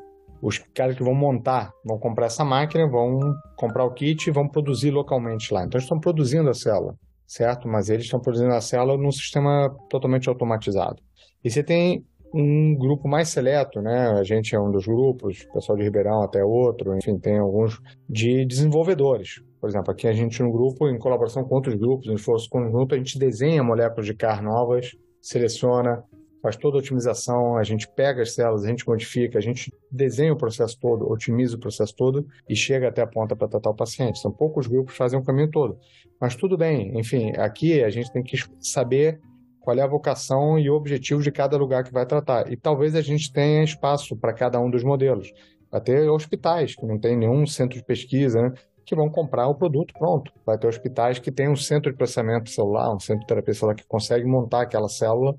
[0.43, 3.18] os caras que vão montar, vão comprar essa máquina, vão
[3.57, 5.64] comprar o kit e vão produzir localmente lá.
[5.64, 6.95] Então, eles estão produzindo a célula,
[7.26, 7.68] certo?
[7.68, 11.03] Mas eles estão produzindo a célula num sistema totalmente automatizado.
[11.43, 14.09] E você tem um grupo mais seleto, né?
[14.11, 17.80] A gente é um dos grupos, o pessoal de Ribeirão até outro, enfim, tem alguns
[18.09, 19.43] de desenvolvedores.
[19.61, 22.95] Por exemplo, aqui a gente no grupo, em colaboração com outros grupos, em esforço conjunto,
[22.95, 26.05] a gente desenha moléculas de CAR novas, seleciona,
[26.47, 30.32] faz toda a otimização, a gente pega as células, a gente modifica, a gente desenha
[30.32, 33.74] o processo todo, otimiza o processo todo e chega até a ponta para tratar o
[33.74, 34.20] paciente.
[34.20, 35.76] São poucos grupos que fazem o caminho todo.
[36.20, 39.20] Mas tudo bem, enfim, aqui a gente tem que saber
[39.61, 42.49] qual é a vocação e o objetivo de cada lugar que vai tratar.
[42.53, 45.32] E talvez a gente tenha espaço para cada um dos modelos.
[45.68, 48.53] Vai ter hospitais que não tem nenhum centro de pesquisa, né?
[48.84, 50.30] que vão comprar o produto pronto.
[50.47, 53.74] Vai ter hospitais que têm um centro de processamento celular, um centro de terapia celular
[53.74, 55.34] que consegue montar aquela célula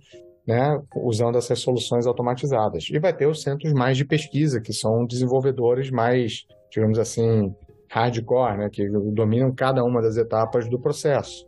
[0.47, 2.87] né, usando essas soluções automatizadas.
[2.89, 7.53] E vai ter os centros mais de pesquisa, que são desenvolvedores mais, digamos assim,
[7.89, 11.45] hardcore, né, que dominam cada uma das etapas do processo.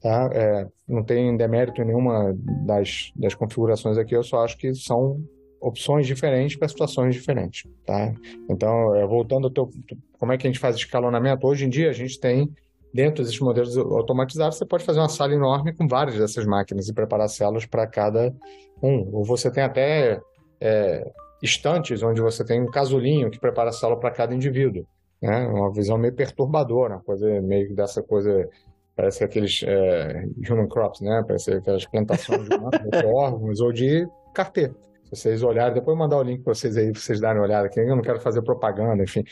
[0.00, 0.30] Tá?
[0.34, 2.34] É, não tem demérito nenhuma
[2.66, 5.18] das, das configurações aqui, eu só acho que são
[5.60, 8.12] opções diferentes para situações diferentes, tá?
[8.50, 9.70] Então, é, voltando ao teu,
[10.18, 11.46] como é que a gente faz escalonamento?
[11.46, 12.50] Hoje em dia a gente tem
[12.92, 16.94] dentro desses modelos automatizados, você pode fazer uma sala enorme com várias dessas máquinas e
[16.94, 18.34] preparar células para cada
[18.82, 19.08] um.
[19.12, 20.20] Ou você tem até
[20.60, 21.10] é,
[21.42, 24.86] estantes onde você tem um casulinho que prepara a célula para cada indivíduo.
[25.20, 25.46] Né?
[25.46, 28.48] Uma visão meio perturbadora, uma coisa meio dessa coisa
[28.94, 31.22] parece aqueles é, human crops, né?
[31.26, 32.54] Parece aquelas plantações de
[33.06, 34.70] órgãos ou de cartê
[35.12, 37.66] vocês olharem, depois eu mandar o link para vocês aí, para vocês darem uma olhada
[37.66, 37.78] aqui.
[37.78, 39.22] Eu não quero fazer propaganda, enfim.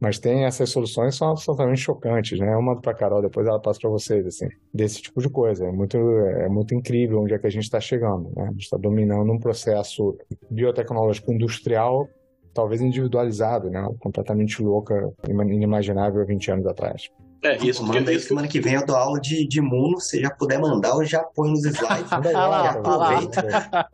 [0.00, 2.54] Mas tem essas soluções são absolutamente chocantes, né?
[2.54, 5.66] Eu mando para a Carol, depois ela passa para vocês, assim, desse tipo de coisa.
[5.66, 8.44] É muito, é muito incrível onde é que a gente está chegando, né?
[8.44, 10.16] A gente está dominando um processo
[10.48, 12.08] biotecnológico industrial,
[12.54, 13.88] talvez individualizado, né?
[13.98, 17.10] Completamente louca, inimaginável há 20 anos atrás.
[17.42, 17.84] É, isso.
[17.84, 20.90] Manda aí semana que vem eu dou aula de, de imuno, se já puder mandar,
[20.90, 22.10] eu já põe nos slides.
[22.10, 23.88] já aproveita.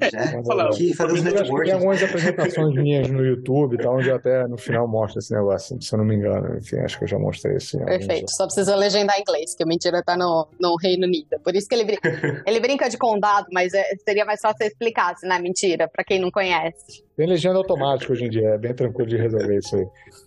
[0.00, 1.48] É, fazer os.
[1.64, 5.80] Tem algumas apresentações minhas no YouTube, tá, onde eu até no final mostro esse negócio,
[5.80, 6.56] se eu não me engano.
[6.58, 7.76] Enfim, acho que eu já mostrei esse.
[7.78, 11.38] Perfeito, só precisa legendar em inglês, que o Mentira tá no, no Reino Unido.
[11.42, 12.08] Por isso que ele brinca,
[12.46, 15.38] ele brinca de condado, mas é, seria mais fácil você explicasse, né?
[15.38, 17.02] Mentira, pra quem não conhece.
[17.16, 19.86] Tem legenda automática hoje em dia, é bem tranquilo de resolver isso aí.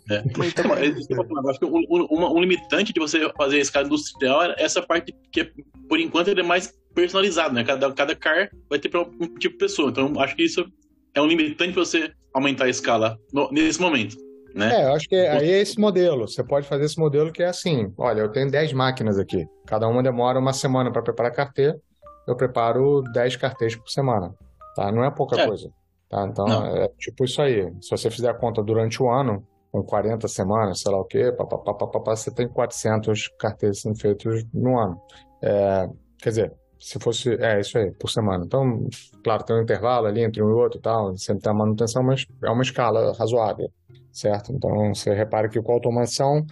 [0.10, 0.24] É.
[0.38, 0.76] Muito bom.
[0.76, 4.82] Eu acho que um, um, um, limitante de você fazer esse cara industrial é essa
[4.82, 5.52] parte que,
[5.90, 7.64] por enquanto, ele é mais personalizado, né?
[7.64, 9.92] Cada, cada car vai ter para um tipo de pessoa.
[9.92, 10.66] Então, acho que isso
[11.14, 14.18] é um limitante para você aumentar a escala no, nesse momento.
[14.56, 14.82] Né?
[14.82, 16.28] É, eu acho que aí é esse modelo.
[16.28, 19.46] Você pode fazer esse modelo que é assim: olha, eu tenho 10 máquinas aqui.
[19.68, 21.80] Cada uma demora uma semana para preparar carteira.
[22.28, 24.34] Eu preparo 10 carteiras por semana.
[24.76, 24.92] Tá?
[24.92, 25.46] Não é pouca é.
[25.46, 25.70] coisa.
[26.10, 26.26] Tá?
[26.26, 26.66] Então, Não.
[26.66, 27.72] é tipo isso aí.
[27.80, 31.32] Se você fizer a conta durante o ano, com 40 semanas, sei lá o quê,
[31.32, 35.00] papapá, você tem 400 carteiras sendo feitas no ano.
[35.44, 35.88] É,
[36.20, 38.44] quer dizer, se fosse, é isso aí, por semana.
[38.46, 38.88] Então,
[39.24, 42.04] claro, tem um intervalo ali entre um e outro e tal, sempre tem a manutenção,
[42.04, 43.72] mas é uma escala razoável,
[44.12, 44.52] certo?
[44.52, 46.46] Então, você repara que com a automação,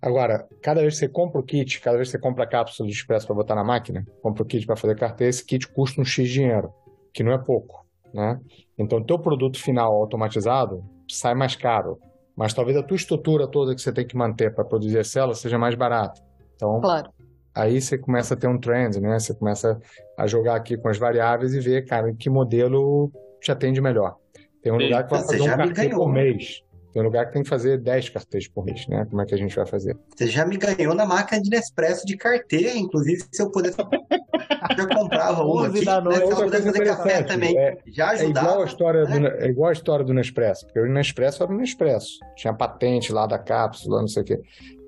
[0.00, 2.88] agora, cada vez que você compra o kit, cada vez que você compra a cápsula
[2.88, 6.00] de expresso para botar na máquina, compra o kit para fazer carteira, esse kit custa
[6.00, 6.72] um X dinheiro,
[7.12, 8.38] que não é pouco, né?
[8.78, 11.98] Então, teu produto final automatizado sai mais caro,
[12.36, 15.34] mas talvez a tua estrutura toda que você tem que manter para produzir a célula
[15.34, 16.20] seja mais barata.
[16.54, 17.10] Então, claro
[17.54, 19.18] aí você começa a ter um trend, né?
[19.18, 19.80] Você começa
[20.18, 24.16] a jogar aqui com as variáveis e ver, cara, que modelo te atende melhor.
[24.62, 26.62] Tem um lugar que vai fazer um cartão por mês.
[26.92, 29.06] Tem um lugar que tem que fazer 10 cartões por mês, né?
[29.08, 29.96] Como é que a gente vai fazer?
[30.16, 33.76] Você já me ganhou na máquina de Nespresso de carteira, inclusive, se eu pudesse.
[34.78, 36.16] eu comprava uma aqui, né?
[36.16, 37.56] Se eu pudesse fazer café também.
[37.56, 38.48] É, já ajudava.
[38.48, 39.18] É igual, a história né?
[39.18, 42.18] do, é igual a história do Nespresso, porque o Nespresso era o Nespresso.
[42.36, 44.40] Tinha patente lá da cápsula, não sei o quê.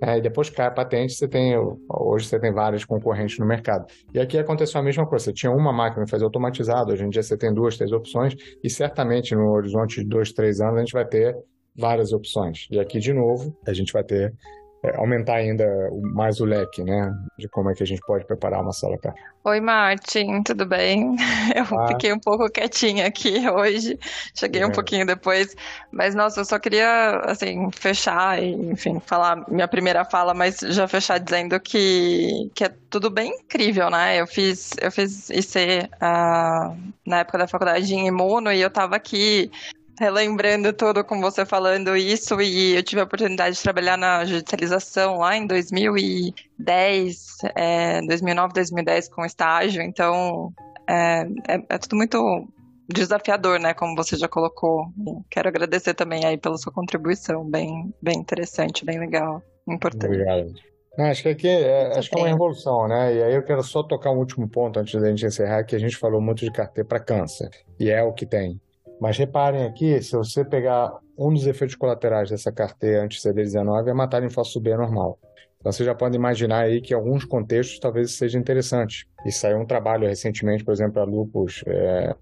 [0.02, 1.54] É, e depois cai a patente, você tem.
[1.88, 3.86] Hoje você tem vários concorrentes no mercado.
[4.12, 5.26] E aqui aconteceu a mesma coisa.
[5.26, 8.34] Você tinha uma máquina que fazia automatizado, hoje em dia você tem duas, três opções,
[8.64, 11.36] e certamente no horizonte de dois, três anos a gente vai ter
[11.76, 12.66] várias opções.
[12.70, 14.34] E aqui, de novo, a gente vai ter
[14.84, 15.64] é, aumentar ainda
[16.12, 17.14] mais o leque, né?
[17.38, 19.14] De como é que a gente pode preparar uma sala cá.
[19.44, 21.14] Oi, Martin, tudo bem?
[21.54, 21.86] Eu ah.
[21.86, 23.96] fiquei um pouco quietinha aqui hoje,
[24.34, 24.66] cheguei é.
[24.66, 25.54] um pouquinho depois,
[25.92, 30.88] mas nossa, eu só queria, assim, fechar e, enfim, falar minha primeira fala, mas já
[30.88, 34.20] fechar dizendo que, que é tudo bem incrível, né?
[34.20, 38.70] Eu fiz, eu fiz IC uh, ah, na época da faculdade em imuno e eu
[38.70, 39.50] tava aqui
[40.02, 45.18] relembrando tudo com você falando isso, e eu tive a oportunidade de trabalhar na judicialização
[45.18, 50.52] lá em 2010, é, 2009, 2010 com estágio, então
[50.88, 52.48] é, é, é, tudo muito
[52.88, 54.86] desafiador, né, como você já colocou.
[55.30, 60.06] Quero agradecer também aí pela sua contribuição, bem, bem interessante, bem legal, importante.
[60.06, 60.52] Obrigado.
[60.98, 63.14] acho que aqui é, acho que é uma revolução, né?
[63.14, 65.78] E aí eu quero só tocar um último ponto antes da gente encerrar, que a
[65.78, 68.60] gente falou muito de carteira para câncer, e é o que tem.
[69.02, 74.20] Mas reparem aqui, se você pegar um dos efeitos colaterais dessa carteira anti-CD19 é matar
[74.20, 75.18] linfócito B normal.
[75.58, 79.08] Então você já pode imaginar aí que em alguns contextos talvez seja interessante.
[79.26, 82.14] E saiu um trabalho recentemente, por exemplo, a lupus é,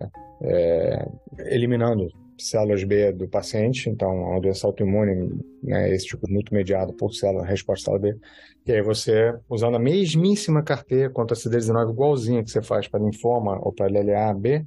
[0.42, 1.08] é,
[1.50, 2.08] eliminando
[2.38, 7.44] células B do paciente, então a doença autoimune, né, esse tipo muito mediado por célula,
[7.44, 8.18] resposta célula B.
[8.66, 13.00] E aí você, usando a mesmíssima carteira contra a CD19 igualzinha que você faz para
[13.00, 14.64] linfoma ou para LLA-B,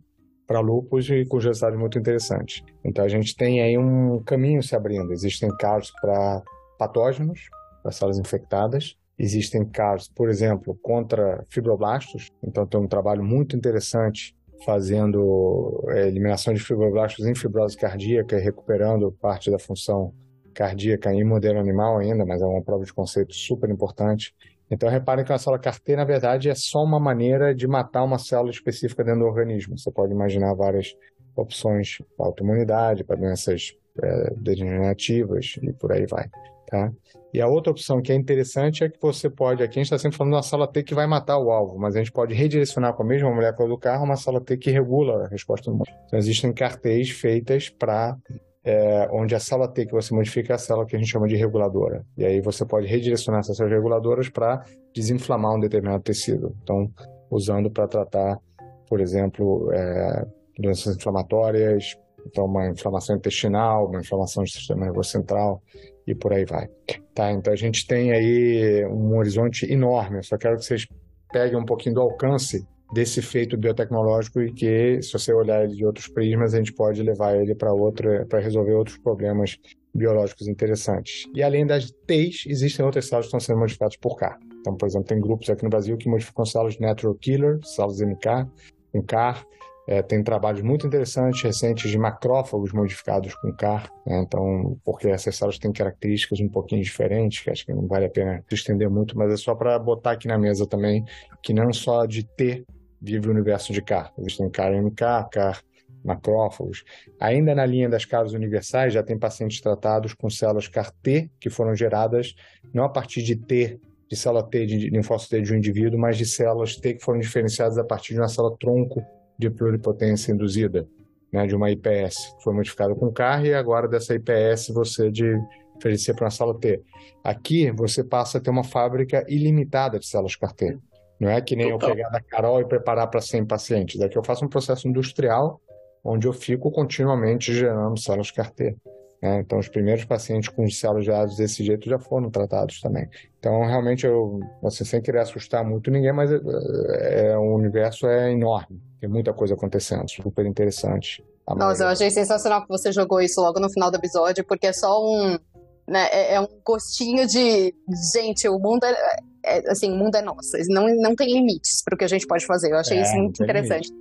[0.47, 2.63] para lupus e com resultados muito interessantes.
[2.83, 5.11] Então a gente tem aí um caminho se abrindo.
[5.11, 6.41] Existem casos para
[6.77, 7.49] patógenos,
[7.81, 8.95] para células infectadas.
[9.17, 12.27] Existem casos, por exemplo, contra fibroblastos.
[12.43, 14.35] Então tem um trabalho muito interessante
[14.65, 20.13] fazendo é, eliminação de fibroblastos em fibrose cardíaca e recuperando parte da função
[20.53, 24.33] cardíaca em modelo animal ainda, mas é uma prova de conceito super importante.
[24.73, 28.17] Então, reparem que a célula CAR-T, na verdade, é só uma maneira de matar uma
[28.17, 29.77] célula específica dentro do organismo.
[29.77, 30.95] Você pode imaginar várias
[31.35, 36.27] opções para autoimunidade, para doenças é, degenerativas e por aí vai.
[36.67, 36.91] Tá?
[37.31, 39.97] E a outra opção que é interessante é que você pode, aqui a gente está
[39.99, 42.33] sempre falando de uma célula T que vai matar o alvo, mas a gente pode
[42.33, 45.77] redirecionar com a mesma molécula do carro uma célula T que regula a resposta do
[45.77, 45.89] mundo.
[46.07, 48.17] Então, existem cartéis feitas para
[48.63, 51.27] é, onde a célula T que você modifica é a célula que a gente chama
[51.27, 52.05] de reguladora.
[52.17, 56.55] E aí você pode redirecionar essas células reguladoras para desinflamar um determinado tecido.
[56.63, 56.89] Então,
[57.29, 58.39] usando para tratar,
[58.87, 60.25] por exemplo, é,
[60.57, 65.61] doenças inflamatórias, então uma inflamação intestinal, uma inflamação do sistema nervoso central
[66.07, 66.67] e por aí vai.
[67.13, 70.17] Tá, então a gente tem aí um horizonte enorme.
[70.17, 70.87] Eu só quero que vocês
[71.31, 75.85] peguem um pouquinho do alcance desse feito biotecnológico e que, se você olhar ele de
[75.85, 79.57] outros prismas, a gente pode levar ele para outra, para resolver outros problemas
[79.93, 81.25] biológicos interessantes.
[81.35, 84.37] E além das T's, existem outras células que estão sendo modificadas por CAR.
[84.59, 88.47] Então, por exemplo, tem grupos aqui no Brasil que modificam células natural killer, células NK,
[88.91, 89.45] com CAR,
[89.87, 94.21] é, tem trabalhos muito interessantes recentes de macrófagos modificados com CAR, né?
[94.25, 98.09] então, porque essas células têm características um pouquinho diferentes, que acho que não vale a
[98.09, 101.03] pena se estender muito, mas é só para botar aqui na mesa também,
[101.41, 102.65] que não só de T
[103.01, 104.13] vive o universo de CAR.
[104.17, 105.61] Existem CAR-MK, CAR
[106.03, 106.83] macrófagos.
[107.19, 111.75] Ainda na linha das CARs universais, já tem pacientes tratados com células CAR-T, que foram
[111.75, 112.35] geradas
[112.73, 113.79] não a partir de T,
[114.09, 117.19] de célula T, de linfócito T de um indivíduo, mas de células T que foram
[117.19, 119.03] diferenciadas a partir de uma célula tronco
[119.37, 120.87] de pluripotência induzida,
[121.31, 125.35] né, de uma IPS, que foi modificada com CAR, e agora dessa IPS você de
[125.75, 126.81] oferecer para uma célula T.
[127.23, 130.77] Aqui você passa a ter uma fábrica ilimitada de células CAR-T.
[131.19, 131.89] Não é que nem Total.
[131.89, 134.01] eu pegar da Carol e preparar para 100 pacientes.
[134.01, 135.59] Aqui eu faço um processo industrial
[136.03, 138.75] onde eu fico continuamente gerando células CAR-T.
[139.21, 139.39] Né?
[139.39, 143.07] Então, os primeiros pacientes com células geradas desse jeito já foram tratados também.
[143.39, 148.31] Então, realmente, eu, assim, sem querer assustar muito ninguém, mas é, é, o universo é
[148.31, 148.81] enorme.
[149.03, 151.21] Tem muita coisa acontecendo, super interessante.
[151.45, 154.71] Nossa, eu achei sensacional que você jogou isso logo no final do episódio, porque é
[154.71, 155.37] só um.
[155.85, 157.75] Né, é, é um gostinho de.
[158.13, 158.95] Gente, o mundo é,
[159.43, 160.55] é, assim, o mundo é nosso.
[160.69, 162.71] Não, não tem limites para o que a gente pode fazer.
[162.71, 163.91] Eu achei é, isso muito interessante.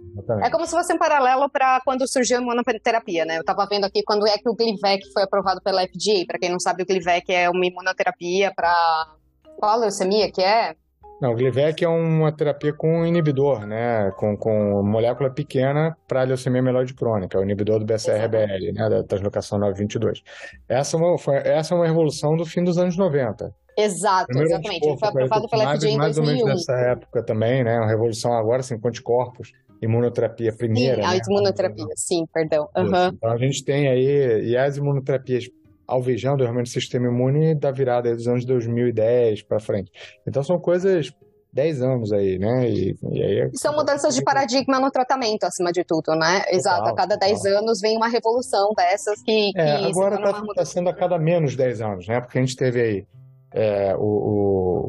[0.40, 3.38] É como se fosse um paralelo para quando surgiu a imunoterapia, né?
[3.38, 6.24] Eu estava vendo aqui quando é que o Glivec foi aprovado pela FDA.
[6.28, 9.16] Para quem não sabe, o Glivec é uma imunoterapia para
[9.56, 10.76] qual leucemia que é?
[11.22, 14.10] Não, o Glivec é uma terapia com inibidor, né?
[14.16, 18.90] Com, com molécula pequena para leucemia mieloide crônica, o inibidor do BCR-BL, né?
[18.90, 20.20] Da translocação 922.
[20.68, 23.54] Essa é, uma, foi, essa é uma revolução do fim dos anos 90.
[23.78, 24.84] Exato, Primeiro exatamente.
[24.84, 25.98] Ele foi aprovado pela FDA em 2001.
[25.98, 27.78] Mais ou menos nessa época também, né?
[27.78, 30.96] Uma revolução agora, assim, com anticorpos, imunoterapia primeira.
[30.96, 31.06] Sim, né?
[31.06, 32.68] a imunoterapia, sim, perdão.
[32.76, 33.06] Uhum.
[33.14, 35.44] Então a gente tem aí, e as imunoterapias
[35.92, 39.92] alvejando realmente o sistema imune da virada dos anos 2010 para frente.
[40.26, 41.12] Então são coisas
[41.52, 42.68] 10 anos aí, né?
[42.68, 43.50] E, e aí é...
[43.54, 46.40] São mudanças de paradigma no tratamento, acima de tudo, né?
[46.40, 49.52] Total, Exato, a cada 10 anos vem uma revolução dessas que.
[49.54, 52.20] É, que agora está tá sendo a cada menos 10 anos, né?
[52.20, 53.06] Porque a gente teve aí
[53.52, 54.00] é, o,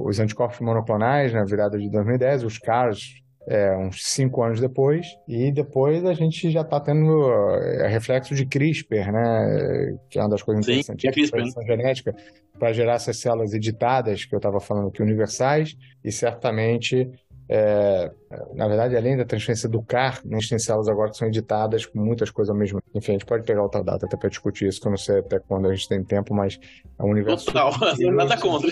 [0.04, 4.60] o, os anticorpos monoclonais na né, virada de 2010, os CARs é, uns cinco anos
[4.60, 7.30] depois, e depois a gente já está tendo
[7.62, 9.98] é, reflexo de CRISPR, né?
[10.10, 11.06] Que é uma das coisas Sim, interessantes.
[11.06, 11.38] É CRISPR.
[11.38, 11.66] Né?
[11.66, 12.16] genética
[12.58, 17.10] para gerar essas células editadas que eu estava falando aqui, universais, e certamente
[17.50, 18.10] é,
[18.56, 21.86] na verdade, além da transferência do CAR, a gente tem células agora que são editadas
[21.86, 22.98] com muitas coisas ao mesmo tempo.
[22.98, 25.20] Enfim, a gente pode pegar outra data até para discutir isso, que eu não sei
[25.20, 26.60] até quando a gente tem tempo, mas
[26.98, 27.48] é um universo.
[27.48, 27.72] Total,
[28.14, 28.72] nada contra.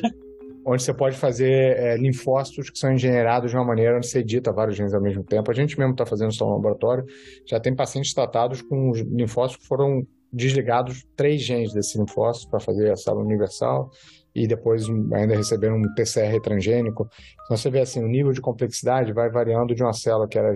[0.66, 4.52] Onde você pode fazer é, linfócitos que são engenheirados de uma maneira onde você edita
[4.52, 5.50] vários genes ao mesmo tempo.
[5.50, 7.06] A gente mesmo está fazendo isso no laboratório.
[7.48, 12.92] Já tem pacientes tratados com linfócitos que foram desligados três genes desse linfócito para fazer
[12.92, 13.90] a célula universal
[14.34, 17.10] e depois ainda receber um PCR transgênico.
[17.44, 20.54] Então você vê assim, o nível de complexidade vai variando de uma célula que era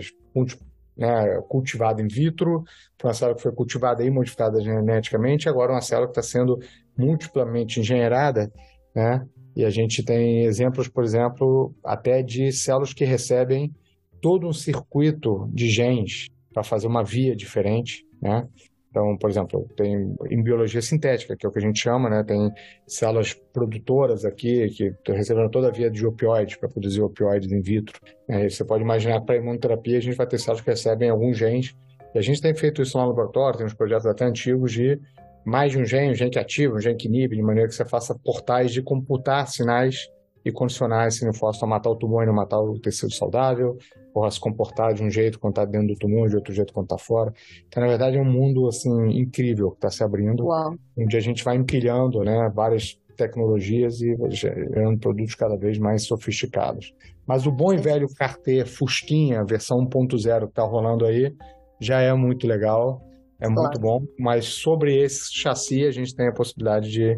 [0.98, 2.64] né, cultivada in vitro
[2.98, 6.58] para uma célula que foi cultivada e modificada geneticamente, agora uma célula que está sendo
[6.98, 8.50] multiplamente engenheirada,
[8.96, 9.26] né,
[9.56, 13.74] E a gente tem exemplos, por exemplo, até de células que recebem
[14.22, 18.48] todo um circuito de genes para fazer uma via diferente, né?
[18.96, 22.24] Então, por exemplo, tem em biologia sintética, que é o que a gente chama, né?
[22.24, 22.50] Tem
[22.88, 27.62] células produtoras aqui que estão recebendo toda a via de opioides para produzir opioides in
[27.62, 28.00] vitro.
[28.26, 31.76] É, você pode imaginar para imunoterapia a gente vai ter células que recebem alguns genes.
[32.14, 34.98] E a gente tem feito isso no laboratório, tem uns projetos até antigos de
[35.46, 37.76] mais de um gene, um gene que ativa, um gene que inibe, de maneira que
[37.76, 40.10] você faça portais de computar sinais
[40.44, 43.78] e condicionar esse linfócito a matar o tumor e não matar o tecido saudável,
[44.14, 46.72] ou a se comportar de um jeito quando está dentro do tumor, de outro jeito
[46.72, 47.34] quando está fora.
[47.68, 50.76] Então, na verdade, é um mundo assim incrível que está se abrindo, Uau.
[50.98, 56.94] onde a gente vai empilhando né, várias tecnologias e gerando produtos cada vez mais sofisticados.
[57.26, 61.34] Mas o bom e velho Carter Fusquinha, versão 1.0 que está rolando aí,
[61.80, 63.02] já é muito legal,
[63.40, 63.62] é claro.
[63.62, 64.02] muito bom.
[64.18, 67.16] Mas sobre esse chassi, a gente tem a possibilidade de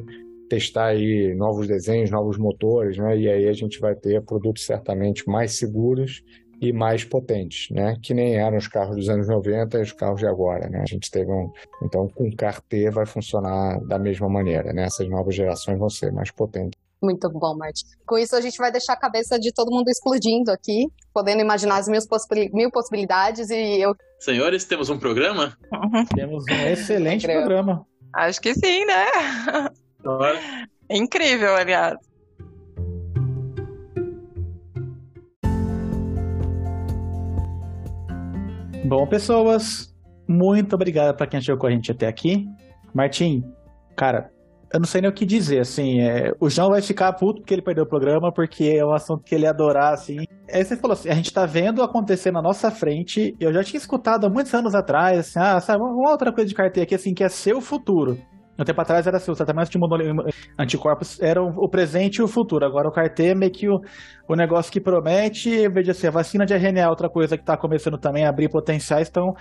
[0.49, 3.18] testar aí novos desenhos, novos motores, né?
[3.18, 6.23] E aí a gente vai ter produtos certamente mais seguros
[6.60, 7.95] e mais potentes, né?
[8.02, 10.81] Que nem eram os carros dos anos 90 e os carros de agora, né?
[10.81, 11.52] A gente teve um...
[11.84, 14.85] Então, com T vai funcionar da mesma maneira, né?
[14.85, 16.80] Essas novas gerações vão ser mais potentes.
[17.02, 17.85] Muito bom, Martin.
[18.07, 21.77] Com isso, a gente vai deixar a cabeça de todo mundo explodindo aqui, podendo imaginar
[21.77, 23.95] as mil possibilidades e eu...
[24.19, 25.57] Senhores, temos um programa?
[26.15, 27.85] Temos um excelente programa.
[28.14, 29.06] Acho que sim, né?
[30.89, 31.98] Incrível, aliás.
[38.85, 39.94] Bom, pessoas,
[40.27, 42.48] muito obrigado para quem chegou com a gente até aqui.
[42.94, 43.44] Martim,
[43.95, 44.31] cara,
[44.73, 47.53] eu não sei nem o que dizer, assim, é, o João vai ficar puto porque
[47.53, 50.18] ele perdeu o programa, porque é um assunto que ele ia adorar, assim.
[50.52, 53.77] Aí você falou assim, a gente tá vendo acontecer na nossa frente, eu já tinha
[53.77, 57.14] escutado há muitos anos atrás, assim, ah, sabe, uma outra coisa de carteira aqui, assim,
[57.14, 58.18] que é ser o futuro.
[58.60, 59.77] Um tempo atrás era assim, o tratamento de
[60.57, 62.65] anticorpos era o presente e o futuro.
[62.65, 63.80] Agora o CAR-T é meio que o,
[64.27, 67.56] o negócio que promete, de ser a vacina de RNA é outra coisa que está
[67.56, 69.10] começando também a abrir potenciais.
[69.10, 69.35] Então,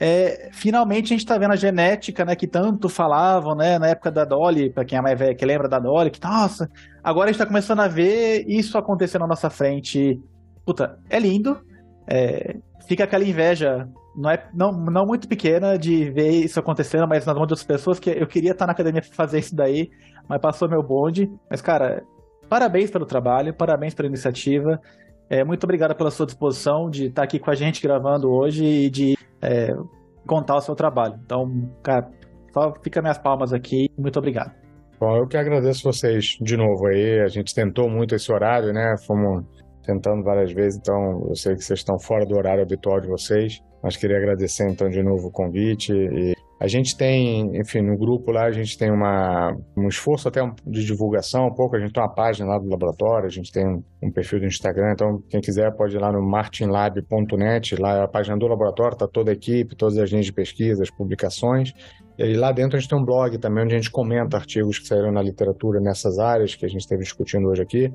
[0.00, 4.10] é, finalmente a gente está vendo a genética, né, que tanto falavam, né, na época
[4.10, 6.68] da Dolly, para quem é mais velho, que lembra da Dolly, que, nossa,
[7.04, 10.18] agora a gente está começando a ver isso acontecendo na nossa frente.
[10.64, 11.60] Puta, é lindo,
[12.08, 12.56] é,
[12.88, 13.86] fica aquela inveja
[14.16, 17.64] não é não, não muito pequena de ver isso acontecendo, mas nas mãos de outras
[17.64, 19.90] pessoas, que eu queria estar na academia para fazer isso daí,
[20.28, 21.30] mas passou meu bonde.
[21.48, 22.02] Mas, cara,
[22.48, 24.80] parabéns pelo trabalho, parabéns pela iniciativa.
[25.30, 28.90] É, muito obrigado pela sua disposição de estar aqui com a gente gravando hoje e
[28.90, 29.72] de é,
[30.26, 31.14] contar o seu trabalho.
[31.24, 31.48] Então,
[31.84, 32.10] cara,
[32.52, 33.88] só fica minhas palmas aqui.
[33.96, 34.52] Muito obrigado.
[34.98, 37.20] Bom, eu que agradeço vocês de novo aí.
[37.20, 38.96] A gente tentou muito esse horário, né?
[39.06, 39.44] Fomos
[39.84, 43.60] tentando várias vezes, então eu sei que vocês estão fora do horário habitual de vocês.
[43.82, 45.92] Mas queria agradecer então de novo o convite.
[45.92, 50.42] E a gente tem, enfim, no grupo lá a gente tem uma, um esforço até
[50.66, 51.74] de divulgação um pouco.
[51.74, 54.92] A gente tem uma página lá do laboratório, a gente tem um, perfil do Instagram.
[54.92, 57.76] Então, quem quiser pode ir lá no martinlab.net.
[57.76, 60.82] Lá é a página do laboratório, está toda a equipe, todas as linhas de pesquisa,
[60.82, 61.72] as publicações.
[62.18, 64.86] E lá dentro a gente tem um blog também, onde a gente comenta artigos que
[64.86, 67.90] saíram na literatura nessas áreas que a gente esteve discutindo hoje aqui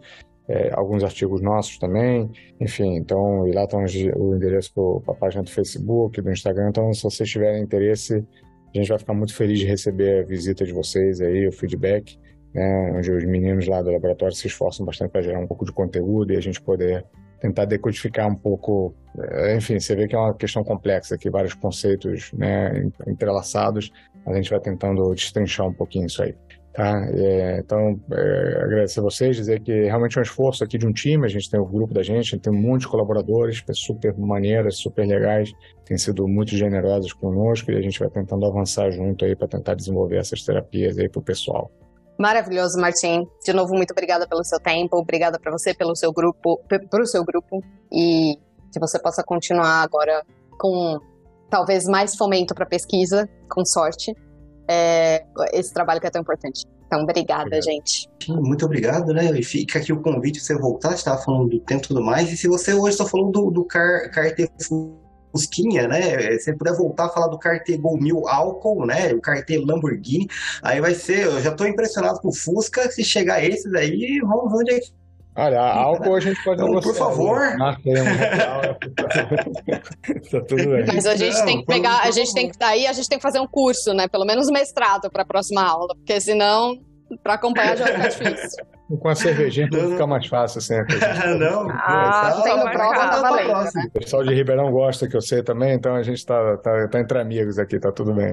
[0.47, 2.29] é, alguns artigos nossos também,
[2.59, 3.83] enfim, então, e lá estão
[4.15, 8.23] o endereço para a página do Facebook, do Instagram, então se vocês tiverem interesse,
[8.77, 12.17] a gente vai ficar muito feliz de receber a visita de vocês aí, o feedback,
[12.53, 15.71] né, onde os meninos lá do laboratório se esforçam bastante para gerar um pouco de
[15.71, 17.05] conteúdo e a gente poder
[17.39, 21.53] tentar decodificar um pouco, é, enfim, você vê que é uma questão complexa aqui, vários
[21.53, 23.91] conceitos né, entrelaçados,
[24.25, 26.33] a gente vai tentando destrinchar um pouquinho isso aí.
[26.75, 27.07] Tá?
[27.09, 30.91] É, então, é, agradecer a vocês, dizer que realmente é um esforço aqui de um
[30.91, 33.63] time, a gente tem o grupo da gente, a gente tem um monte de colaboradores,
[33.73, 35.53] super maneiras, super legais,
[35.85, 39.73] têm sido muito generosos conosco e a gente vai tentando avançar junto aí para tentar
[39.73, 41.71] desenvolver essas terapias aí para o pessoal.
[42.19, 43.25] Maravilhoso, Martim.
[43.45, 47.23] De novo, muito obrigada pelo seu tempo, obrigada para você pelo seu grupo, pelo seu
[47.23, 48.35] grupo e
[48.73, 50.25] que você possa continuar agora
[50.59, 50.99] com
[51.49, 54.13] talvez mais fomento para pesquisa, com sorte,
[54.67, 56.65] é, esse trabalho que é tão importante.
[56.87, 57.63] Então, obrigada, obrigado.
[57.63, 58.09] gente.
[58.27, 59.31] Muito obrigado, né?
[59.37, 62.01] E fica aqui o convite para você voltar, você estava falando do tempo e tudo
[62.01, 62.31] mais.
[62.31, 64.49] E se você hoje está falando do, do car, Carter
[65.31, 66.37] Fusquinha, né?
[66.37, 69.13] Se puder voltar a falar do Carter Gol 1000 álcool, né?
[69.13, 70.27] O Carter Lamborghini,
[70.61, 71.25] aí vai ser.
[71.25, 72.89] Eu já estou impressionado com o Fusca.
[72.91, 75.04] Se chegar esses aí, vamos ver onde é que
[75.37, 77.41] Olha, álcool a gente pode então, Por favor.
[80.31, 80.85] tá tudo bem.
[80.87, 83.23] Mas a gente tem que pegar, a gente tem que daí, a gente tem que
[83.23, 84.07] fazer um curso, né?
[84.07, 86.79] Pelo menos mestrado para a próxima aula, porque senão
[87.21, 88.65] para acompanhar já fica difícil.
[89.01, 90.95] Com a cervejinha tudo fica mais fácil sempre.
[91.39, 93.71] não, ah, tem prova, tá valendo, né?
[93.87, 96.99] O pessoal de Ribeirão gosta, que eu sei também, então a gente tá, tá, tá
[96.99, 98.31] entre amigos aqui, tá tudo bem.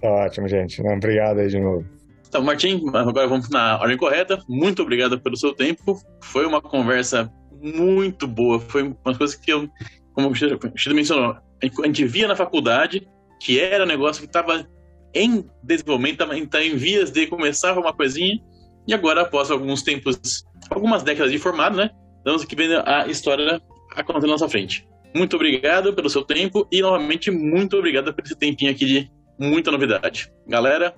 [0.00, 0.82] tá ótimo, gente.
[0.82, 1.84] Não, obrigado aí de novo.
[2.28, 4.38] Então, Martim, agora vamos na ordem correta.
[4.46, 5.98] Muito obrigado pelo seu tempo.
[6.22, 7.32] Foi uma conversa
[7.62, 8.60] muito boa.
[8.60, 9.68] Foi uma coisa que eu,
[10.12, 13.08] como o Chido mencionou, a gente via na faculdade
[13.40, 14.68] que era um negócio que estava
[15.14, 18.38] em desenvolvimento, estava em vias de começar uma coisinha.
[18.86, 21.90] E agora, após alguns tempos, algumas décadas de formado, né?
[22.18, 23.62] Estamos aqui vendo a história
[23.94, 24.86] acontecendo na nossa frente.
[25.14, 29.70] Muito obrigado pelo seu tempo e, novamente, muito obrigado por esse tempinho aqui de muita
[29.70, 30.30] novidade.
[30.46, 30.94] Galera,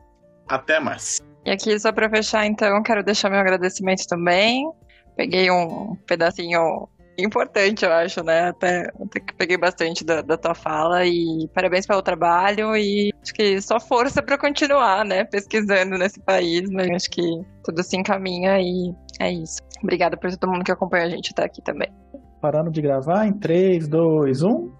[0.50, 1.18] até mais.
[1.44, 4.68] E aqui, só para fechar, então, quero deixar meu agradecimento também.
[5.16, 8.48] Peguei um pedacinho importante, eu acho, né?
[8.48, 13.34] Até, até que peguei bastante da, da, tua fala e parabéns pelo trabalho e acho
[13.34, 15.24] que só força para continuar, né?
[15.24, 16.94] Pesquisando nesse país, mas né?
[16.96, 17.22] acho que
[17.64, 19.58] tudo se encaminha e é isso.
[19.82, 21.88] Obrigada por todo mundo que acompanha a gente até aqui também.
[22.40, 24.72] Parando de gravar em 3, 2, 1.